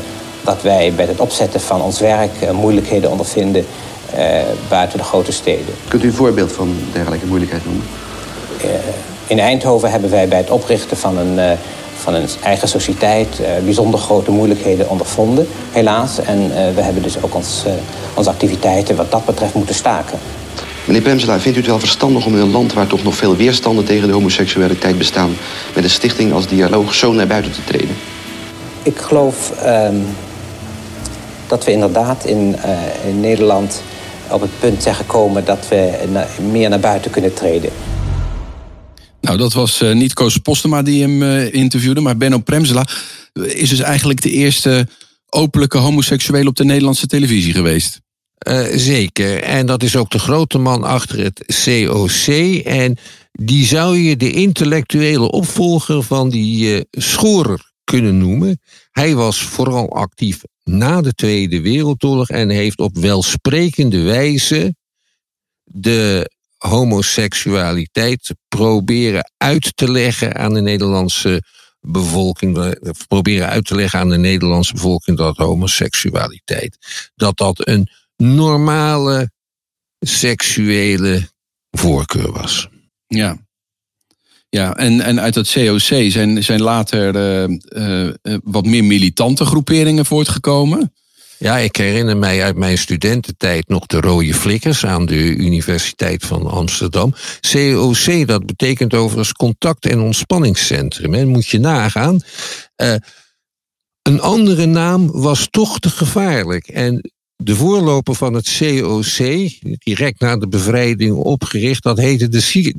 dat 0.43 0.62
wij 0.62 0.93
bij 0.96 1.06
het 1.06 1.19
opzetten 1.19 1.62
van 1.62 1.82
ons 1.82 2.00
werk 2.00 2.52
moeilijkheden 2.52 3.12
ondervinden 3.12 3.65
buiten 4.69 4.98
de 4.98 5.04
grote 5.04 5.32
steden. 5.32 5.74
Kunt 5.88 6.04
u 6.04 6.08
een 6.08 6.13
voorbeeld 6.13 6.52
van 6.52 6.76
dergelijke 6.93 7.26
moeilijkheid 7.26 7.65
noemen? 7.65 7.86
in 9.28 9.39
Eindhoven 9.39 9.91
hebben 9.91 10.10
wij 10.10 10.28
bij 10.28 10.38
het 10.38 10.50
oprichten 10.50 10.98
van 10.98 11.17
een 11.17 11.58
van 12.04 12.13
een 12.13 12.28
eigen 12.44 12.68
sociëteit 12.68 13.39
uh, 13.39 13.48
bijzonder 13.63 14.00
grote 14.00 14.32
moeilijkheden 14.32 14.89
ondervonden, 14.89 15.48
helaas. 15.72 16.20
En 16.20 16.39
uh, 16.39 16.52
we 16.76 16.82
hebben 16.82 17.04
dus 17.04 17.22
ook 17.22 17.36
ons, 17.36 17.63
uh, 17.68 17.74
onze 18.13 18.30
activiteiten 18.30 18.96
wat 18.96 19.12
dat 19.12 19.26
betreft 19.26 19.54
moeten 19.54 19.76
staken. 19.76 20.20
Meneer 20.86 21.02
Premselaar, 21.02 21.39
vindt 21.39 21.58
u 21.58 21.62
het 21.62 21.70
wel 21.70 21.80
verstandig 21.80 22.26
om 22.26 22.34
in 22.34 22.42
een 22.42 22.52
land 22.52 22.74
waar 22.74 22.88
toch 22.88 23.04
nog 23.04 23.16
veel 23.16 23.36
weerstanden 23.36 23.86
tegen 23.86 24.08
de 24.08 24.13
homoseksualiteit 24.13 24.98
bestaan, 24.98 25.36
met 25.76 25.84
een 25.84 25.89
stichting 25.89 26.34
als 26.34 26.48
Dialoog 26.48 26.94
zo 26.94 27.12
naar 27.12 27.28
buiten 27.28 27.52
te 27.52 27.63
treden? 27.63 27.96
Ik 28.84 28.98
geloof 28.98 29.52
ehm, 29.52 29.96
dat 31.48 31.63
we 31.66 31.72
inderdaad 31.72 32.26
in, 32.26 32.56
in 33.08 33.20
Nederland 33.20 33.82
op 34.30 34.42
het 34.42 34.60
punt 34.60 34.84
zijn 34.84 34.96
gekomen 34.96 35.46
dat 35.46 35.68
we 35.70 35.92
meer 36.52 36.70
naar 36.70 36.80
buiten 36.80 37.12
kunnen 37.12 37.34
treden. 37.34 37.70
Nou, 39.23 39.38
dat 39.38 39.53
was 39.53 39.81
uh, 39.81 39.93
niet 39.93 40.13
Koos 40.13 40.38
Postema 40.38 40.81
die 40.81 41.01
hem 41.01 41.21
uh, 41.21 41.53
interviewde, 41.53 42.01
maar 42.01 42.17
Benno 42.17 42.39
Premsela 42.39 42.88
is 43.33 43.69
dus 43.69 43.79
eigenlijk 43.79 44.21
de 44.21 44.31
eerste 44.31 44.88
openlijke 45.29 45.77
homoseksueel 45.77 46.47
op 46.47 46.55
de 46.55 46.65
Nederlandse 46.65 47.07
televisie 47.07 47.53
geweest. 47.53 48.01
Uh, 48.47 48.65
zeker. 48.75 49.41
En 49.41 49.65
dat 49.65 49.83
is 49.83 49.95
ook 49.95 50.09
de 50.12 50.19
grote 50.19 50.57
man 50.57 50.83
achter 50.83 51.19
het 51.19 51.63
COC. 51.63 52.27
En 52.65 52.97
die 53.31 53.65
zou 53.65 53.97
je 53.97 54.17
de 54.17 54.31
intellectuele 54.31 55.31
opvolger 55.31 56.03
van 56.03 56.29
die 56.29 56.86
Schorer 56.91 57.71
kunnen 57.83 58.17
noemen. 58.17 58.59
Hij 58.91 59.15
was 59.15 59.41
vooral 59.41 59.95
actief 59.95 60.41
na 60.63 61.01
de 61.01 61.13
Tweede 61.13 61.62
Wereldoorlog 61.62 62.29
en 62.29 62.49
heeft 62.49 62.79
op 62.79 62.97
welsprekende 62.97 64.01
wijze 64.01 64.75
de 65.63 66.29
homoseksualiteit 66.67 68.36
proberen 68.47 69.32
uit 69.38 69.71
te 69.78 69.91
leggen 69.91 70.36
aan 70.36 70.54
de 70.54 70.62
Nederlandse 70.62 71.43
bevolking, 71.80 72.76
proberen 73.08 73.49
uit 73.49 73.65
te 73.65 73.76
leggen 73.76 73.99
aan 73.99 74.10
de 74.10 74.17
Nederlandse 74.17 74.73
bevolking 74.73 75.17
dat 75.17 75.38
homoseksualiteit, 75.38 76.78
dat 77.15 77.38
dat 77.38 77.67
een 77.67 77.89
normale 78.15 79.32
seksuele 79.99 81.30
voorkeur 81.71 82.32
was. 82.32 82.69
Ja. 83.08 83.38
Ja, 84.49 84.76
en, 84.76 85.02
en 85.02 85.19
uit 85.19 85.34
dat 85.34 85.52
COC 85.52 86.12
zijn, 86.12 86.43
zijn 86.43 86.62
later 86.62 87.15
uh, 87.15 87.58
uh, 88.23 88.38
wat 88.43 88.65
meer 88.65 88.84
militante 88.84 89.45
groeperingen 89.45 90.06
voortgekomen. 90.06 90.93
Ja, 91.38 91.58
ik 91.58 91.76
herinner 91.76 92.17
mij 92.17 92.43
uit 92.43 92.56
mijn 92.56 92.78
studententijd 92.78 93.67
nog 93.67 93.86
de 93.86 94.00
rode 94.00 94.34
flikkers 94.34 94.86
aan 94.86 95.06
de 95.06 95.36
Universiteit 95.36 96.26
van 96.26 96.48
Amsterdam. 96.48 97.13
COC, 97.52 98.28
dat 98.28 98.46
betekent 98.46 98.93
overigens 98.93 99.34
contact- 99.34 99.86
en 99.86 100.00
ontspanningscentrum. 100.00 101.13
Hè. 101.13 101.26
Moet 101.26 101.48
je 101.48 101.60
nagaan. 101.60 102.19
Uh, 102.82 102.96
een 104.02 104.22
andere 104.22 104.65
naam 104.65 105.12
was 105.12 105.48
toch 105.50 105.80
te 105.80 105.89
gevaarlijk. 105.89 106.67
En 106.67 107.12
de 107.36 107.56
voorloper 107.56 108.15
van 108.15 108.34
het 108.34 108.58
COC, 108.58 109.17
direct 109.78 110.19
na 110.19 110.38
de 110.38 110.48
bevrijding 110.48 111.15
opgericht, 111.15 111.84
dat 111.84 111.98
heette 111.98 112.30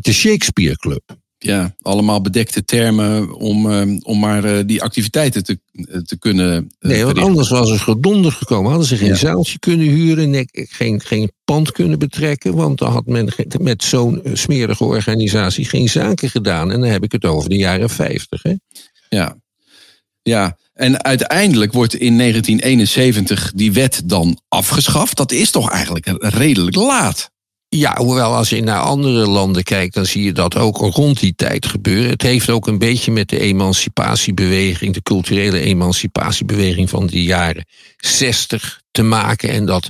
de 0.01 0.13
Shakespeare 0.13 0.77
Club. 0.77 1.03
Ja, 1.47 1.75
allemaal 1.83 2.21
bedekte 2.21 2.65
termen 2.65 3.33
om, 3.33 3.67
uh, 3.67 3.99
om 4.03 4.19
maar 4.19 4.45
uh, 4.45 4.59
die 4.67 4.83
activiteiten 4.83 5.45
te, 5.45 5.59
uh, 5.73 5.97
te 5.97 6.19
kunnen. 6.19 6.71
nee, 6.81 7.05
want 7.05 7.19
anders 7.19 7.49
was 7.49 7.71
er 7.71 7.79
gedonder 7.79 8.33
gekomen. 8.33 8.71
Hadden 8.71 8.89
ze 8.89 8.97
geen 8.97 9.09
ja. 9.09 9.15
zaaltje 9.15 9.59
kunnen 9.59 9.87
huren, 9.87 10.31
nee, 10.31 10.49
geen, 10.53 11.01
geen 11.01 11.33
pand 11.45 11.73
kunnen 11.73 11.99
betrekken. 11.99 12.55
Want 12.55 12.79
dan 12.79 12.93
had 12.93 13.07
men 13.07 13.33
met 13.61 13.83
zo'n 13.83 14.23
smerige 14.33 14.85
organisatie 14.85 15.65
geen 15.65 15.89
zaken 15.89 16.31
gedaan. 16.31 16.73
En 16.73 16.81
dan 16.81 16.91
heb 16.91 17.05
ik 17.05 17.13
het 17.13 17.25
over 17.25 17.49
de 17.49 17.57
jaren 17.57 17.91
50. 17.91 18.43
Hè? 18.43 18.55
Ja. 19.09 19.37
ja, 20.23 20.57
en 20.73 21.05
uiteindelijk 21.05 21.73
wordt 21.73 21.95
in 21.95 22.19
1971 22.19 23.53
die 23.55 23.73
wet 23.73 24.03
dan 24.05 24.41
afgeschaft. 24.49 25.17
Dat 25.17 25.33
is 25.33 25.51
toch 25.51 25.71
eigenlijk 25.71 26.07
redelijk 26.19 26.77
laat. 26.77 27.33
Ja, 27.77 27.97
hoewel 27.97 28.35
als 28.35 28.49
je 28.49 28.63
naar 28.63 28.81
andere 28.81 29.27
landen 29.27 29.63
kijkt, 29.63 29.95
dan 29.95 30.07
zie 30.07 30.25
je 30.25 30.33
dat 30.33 30.57
ook 30.57 30.77
rond 30.77 31.21
die 31.21 31.35
tijd 31.35 31.67
gebeuren. 31.67 32.11
Het 32.11 32.23
heeft 32.23 32.51
ook 32.51 32.67
een 32.67 32.79
beetje 32.79 33.13
met 33.13 33.29
de 33.29 33.41
emancipatiebeweging, 33.41 34.95
de 34.95 35.03
culturele 35.03 35.61
emancipatiebeweging 35.61 36.91
van 36.91 37.07
de 37.07 37.23
jaren 37.23 37.67
60 37.97 38.81
te 38.91 39.03
maken. 39.03 39.49
En 39.49 39.67
dat 39.67 39.89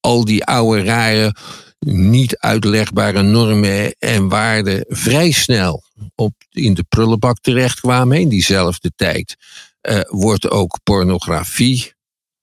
al 0.00 0.24
die 0.24 0.44
oude, 0.44 0.82
rare, 0.82 1.36
niet 1.78 2.36
uitlegbare 2.36 3.22
normen 3.22 3.94
en 3.98 4.28
waarden 4.28 4.84
vrij 4.88 5.30
snel 5.30 5.84
op, 6.14 6.34
in 6.50 6.74
de 6.74 6.84
prullenbak 6.88 7.38
terechtkwamen. 7.40 8.20
In 8.20 8.28
diezelfde 8.28 8.92
tijd 8.96 9.36
uh, 9.82 10.00
wordt 10.08 10.50
ook 10.50 10.78
pornografie 10.82 11.92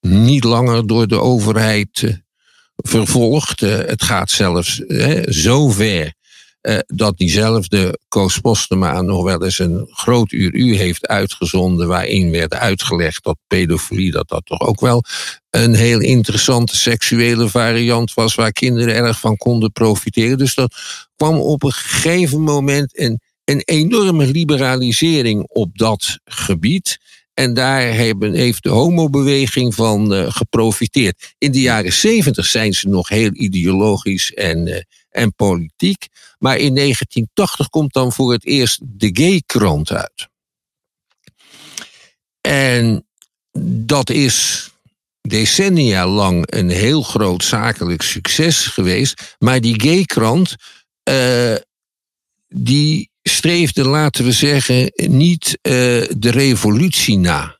niet 0.00 0.44
langer 0.44 0.86
door 0.86 1.06
de 1.06 1.20
overheid 1.20 2.02
uh, 2.02 2.14
vervolgd. 2.76 3.62
Uh, 3.62 3.76
het 3.76 4.02
gaat 4.02 4.30
zelfs 4.30 4.74
zo 5.26 5.70
ver 5.70 6.12
dat 6.86 7.18
diezelfde 7.18 7.98
Koos 8.08 8.38
Postema 8.38 9.02
nog 9.02 9.22
wel 9.22 9.44
eens 9.44 9.58
een 9.58 9.88
groot 9.90 10.32
uur 10.32 10.76
heeft 10.76 11.06
uitgezonden 11.06 11.88
waarin 11.88 12.30
werd 12.30 12.54
uitgelegd 12.54 13.24
dat 13.24 13.36
pedofilie 13.46 14.10
dat 14.10 14.28
dat 14.28 14.46
toch 14.46 14.60
ook 14.60 14.80
wel 14.80 15.04
een 15.50 15.74
heel 15.74 16.00
interessante 16.00 16.76
seksuele 16.76 17.48
variant 17.48 18.14
was 18.14 18.34
waar 18.34 18.52
kinderen 18.52 18.94
erg 18.94 19.20
van 19.20 19.36
konden 19.36 19.72
profiteren. 19.72 20.38
Dus 20.38 20.54
dat 20.54 20.74
kwam 21.16 21.38
op 21.38 21.62
een 21.62 21.72
gegeven 21.72 22.42
moment 22.42 22.98
een, 22.98 23.20
een 23.44 23.62
enorme 23.64 24.26
liberalisering 24.26 25.44
op 25.48 25.78
dat 25.78 26.18
gebied. 26.24 26.98
En 27.34 27.54
daar 27.54 27.94
hebben, 27.94 28.34
heeft 28.34 28.62
de 28.62 28.68
homobeweging 28.68 29.74
van 29.74 30.14
uh, 30.14 30.30
geprofiteerd. 30.30 31.34
In 31.38 31.52
de 31.52 31.60
jaren 31.60 31.92
zeventig 31.92 32.46
zijn 32.46 32.72
ze 32.72 32.88
nog 32.88 33.08
heel 33.08 33.30
ideologisch 33.32 34.32
en, 34.32 34.66
uh, 34.66 34.80
en 35.10 35.34
politiek. 35.34 36.08
Maar 36.38 36.56
in 36.56 36.74
1980 36.74 37.68
komt 37.68 37.92
dan 37.92 38.12
voor 38.12 38.32
het 38.32 38.44
eerst 38.44 38.80
de 38.82 39.10
Gay-krant 39.12 39.92
uit. 39.92 40.28
En 42.40 43.06
dat 43.58 44.10
is 44.10 44.68
decennia 45.20 46.06
lang 46.06 46.52
een 46.52 46.70
heel 46.70 47.02
groot 47.02 47.44
zakelijk 47.44 48.02
succes 48.02 48.66
geweest. 48.66 49.36
Maar 49.38 49.60
die 49.60 49.80
Gay-krant, 49.80 50.54
uh, 51.08 51.54
die 52.48 53.10
streefde, 53.28 53.84
laten 53.84 54.24
we 54.24 54.32
zeggen, 54.32 54.92
niet 54.94 55.46
uh, 55.46 55.72
de 56.16 56.30
revolutie 56.30 57.18
na. 57.18 57.58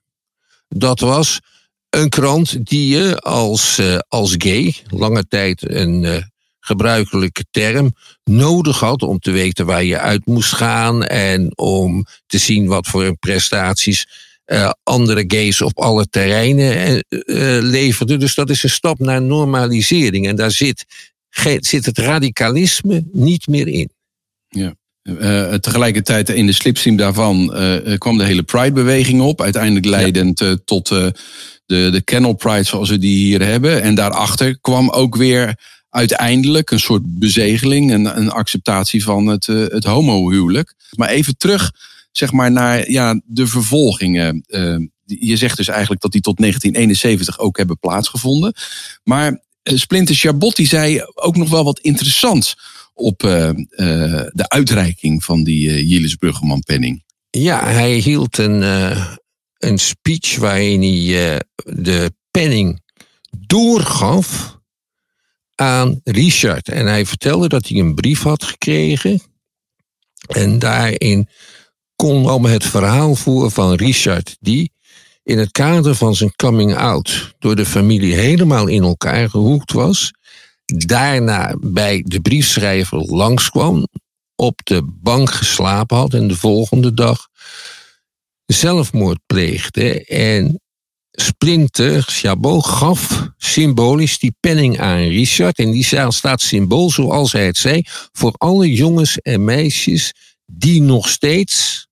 Dat 0.68 1.00
was 1.00 1.40
een 1.90 2.08
krant 2.08 2.66
die 2.66 2.88
je 2.96 3.18
als, 3.18 3.78
uh, 3.78 3.98
als 4.08 4.34
gay, 4.38 4.74
lange 4.86 5.26
tijd 5.28 5.70
een 5.70 6.02
uh, 6.02 6.16
gebruikelijke 6.60 7.44
term, 7.50 7.94
nodig 8.24 8.80
had 8.80 9.02
om 9.02 9.18
te 9.18 9.30
weten 9.30 9.66
waar 9.66 9.84
je 9.84 9.98
uit 9.98 10.26
moest 10.26 10.52
gaan 10.52 11.04
en 11.04 11.58
om 11.58 12.06
te 12.26 12.38
zien 12.38 12.66
wat 12.66 12.86
voor 12.86 13.16
prestaties 13.16 14.32
andere 14.82 15.24
gays 15.26 15.62
op 15.62 15.78
alle 15.78 16.06
terreinen 16.08 17.04
leverden. 17.70 18.20
Dus 18.20 18.34
dat 18.34 18.50
is 18.50 18.62
een 18.62 18.70
stap 18.70 18.98
naar 18.98 19.22
normalisering 19.22 20.26
en 20.26 20.36
daar 20.36 20.50
zit, 20.50 20.84
zit 21.58 21.86
het 21.86 21.98
radicalisme 21.98 23.04
niet 23.12 23.46
meer 23.46 23.68
in. 23.68 23.90
Ja. 24.48 24.74
Uh, 25.04 25.54
tegelijkertijd 25.54 26.28
in 26.28 26.46
de 26.46 26.52
slipstream 26.52 26.96
daarvan 26.96 27.56
uh, 27.56 27.98
kwam 27.98 28.18
de 28.18 28.24
hele 28.24 28.42
Pride-beweging 28.42 29.20
op. 29.20 29.42
Uiteindelijk 29.42 29.86
leidend 29.86 30.40
uh, 30.40 30.52
tot 30.64 30.88
de, 30.88 31.12
de 31.66 32.02
Kennel 32.04 32.32
Pride 32.32 32.62
zoals 32.62 32.90
we 32.90 32.98
die 32.98 33.16
hier 33.16 33.42
hebben. 33.42 33.82
En 33.82 33.94
daarachter 33.94 34.58
kwam 34.60 34.90
ook 34.90 35.16
weer 35.16 35.58
uiteindelijk 35.90 36.70
een 36.70 36.80
soort 36.80 37.02
bezegeling, 37.18 37.92
een, 37.92 38.16
een 38.16 38.30
acceptatie 38.30 39.04
van 39.04 39.26
het, 39.26 39.46
het 39.46 39.84
homohuwelijk. 39.84 40.74
Maar 40.96 41.08
even 41.08 41.36
terug 41.36 41.72
zeg 42.12 42.32
maar, 42.32 42.52
naar 42.52 42.90
ja, 42.90 43.20
de 43.24 43.46
vervolgingen. 43.46 44.44
je 45.04 45.36
zegt 45.36 45.56
dus 45.56 45.68
eigenlijk 45.68 46.00
dat 46.00 46.12
die 46.12 46.20
tot 46.20 46.36
1971 46.36 47.38
ook 47.38 47.56
hebben 47.56 47.78
plaatsgevonden. 47.78 48.52
Maar 49.02 49.40
Splinter 49.62 50.14
Chabot 50.14 50.56
die 50.56 50.66
zei 50.66 51.02
ook 51.14 51.36
nog 51.36 51.50
wel 51.50 51.64
wat 51.64 51.80
interessants 51.80 52.56
op 52.94 53.22
uh, 53.22 53.48
uh, 53.48 53.54
de 54.32 54.48
uitreiking 54.48 55.24
van 55.24 55.44
die 55.44 55.68
uh, 55.68 55.88
Gilles 55.88 56.14
Bruggeman-penning. 56.14 57.02
Ja, 57.30 57.64
hij 57.64 57.94
hield 57.94 58.38
een, 58.38 58.62
een 59.58 59.78
speech 59.78 60.36
waarin 60.36 60.82
hij 60.82 61.42
de 61.64 62.12
penning 62.30 62.82
doorgaf 63.46 64.58
aan 65.54 66.00
Richard. 66.04 66.68
En 66.68 66.86
hij 66.86 67.06
vertelde 67.06 67.48
dat 67.48 67.68
hij 67.68 67.78
een 67.78 67.94
brief 67.94 68.22
had 68.22 68.44
gekregen. 68.44 69.20
En 70.26 70.58
daarin 70.58 71.28
kon 71.96 72.44
het 72.44 72.64
verhaal 72.64 73.14
voeren 73.14 73.50
van 73.50 73.74
Richard, 73.74 74.36
die 74.40 74.72
in 75.22 75.38
het 75.38 75.50
kader 75.50 75.94
van 75.94 76.14
zijn 76.14 76.36
coming 76.36 76.74
out 76.74 77.34
door 77.38 77.56
de 77.56 77.66
familie 77.66 78.14
helemaal 78.14 78.66
in 78.66 78.82
elkaar 78.82 79.30
gehoekt 79.30 79.72
was 79.72 80.12
daarna 80.64 81.56
bij 81.60 82.02
de 82.06 82.20
briefschrijver 82.20 82.98
langskwam, 82.98 83.86
op 84.36 84.60
de 84.64 84.82
bank 84.84 85.30
geslapen 85.30 85.96
had 85.96 86.14
en 86.14 86.28
de 86.28 86.36
volgende 86.36 86.94
dag 86.94 87.28
zelfmoord 88.46 89.20
pleegde. 89.26 90.04
En 90.04 90.60
Splinter 91.10 92.02
Chabot 92.02 92.66
gaf 92.66 93.28
symbolisch 93.36 94.18
die 94.18 94.34
penning 94.40 94.80
aan 94.80 94.98
Richard. 94.98 95.58
En 95.58 95.70
die 95.70 95.84
staat 96.08 96.40
symbool, 96.40 96.90
zoals 96.90 97.32
hij 97.32 97.46
het 97.46 97.56
zei, 97.56 97.82
voor 98.12 98.32
alle 98.36 98.72
jongens 98.72 99.18
en 99.18 99.44
meisjes 99.44 100.14
die 100.46 100.82
nog 100.82 101.08
steeds, 101.08 101.86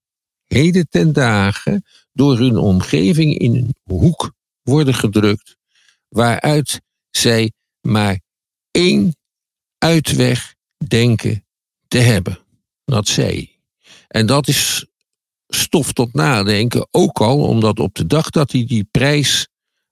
heden 0.46 0.88
ten 0.88 1.12
dagen, 1.12 1.84
door 2.12 2.38
hun 2.38 2.56
omgeving 2.56 3.38
in 3.38 3.54
een 3.54 3.74
hoek 3.82 4.32
worden 4.62 4.94
gedrukt, 4.94 5.56
waaruit 6.08 6.80
zij 7.10 7.52
maar 7.80 8.20
één 8.72 9.16
uitweg 9.78 10.54
denken 10.86 11.44
te 11.88 11.98
hebben. 11.98 12.38
Dat 12.84 13.08
zei 13.08 13.50
En 14.08 14.26
dat 14.26 14.48
is 14.48 14.86
stof 15.48 15.92
tot 15.92 16.14
nadenken, 16.14 16.88
ook 16.90 17.20
al 17.20 17.38
omdat 17.38 17.78
op 17.78 17.94
de 17.94 18.06
dag 18.06 18.30
dat 18.30 18.52
hij 18.52 18.64
die 18.64 18.88
prijs 18.90 19.48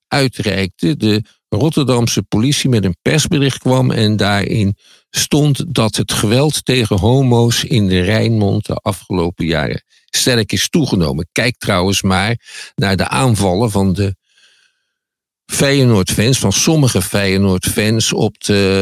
uitreikte, 0.08 0.96
de 0.96 1.22
Rotterdamse 1.48 2.22
politie 2.22 2.70
met 2.70 2.84
een 2.84 2.96
persbericht 3.02 3.58
kwam 3.58 3.90
en 3.90 4.16
daarin 4.16 4.76
stond 5.10 5.74
dat 5.74 5.96
het 5.96 6.12
geweld 6.12 6.64
tegen 6.64 6.98
homo's 6.98 7.64
in 7.64 7.88
de 7.88 8.00
Rijnmond 8.00 8.66
de 8.66 8.74
afgelopen 8.74 9.46
jaren 9.46 9.84
sterk 10.10 10.52
is 10.52 10.68
toegenomen. 10.68 11.28
Kijk 11.32 11.56
trouwens 11.58 12.02
maar 12.02 12.40
naar 12.74 12.96
de 12.96 13.08
aanvallen 13.08 13.70
van 13.70 13.92
de 13.92 14.16
Feyenoord-fans, 15.50 16.38
van 16.38 16.52
sommige 16.52 17.02
Feyenoord-fans 17.02 18.12
op 18.12 18.44
de 18.44 18.78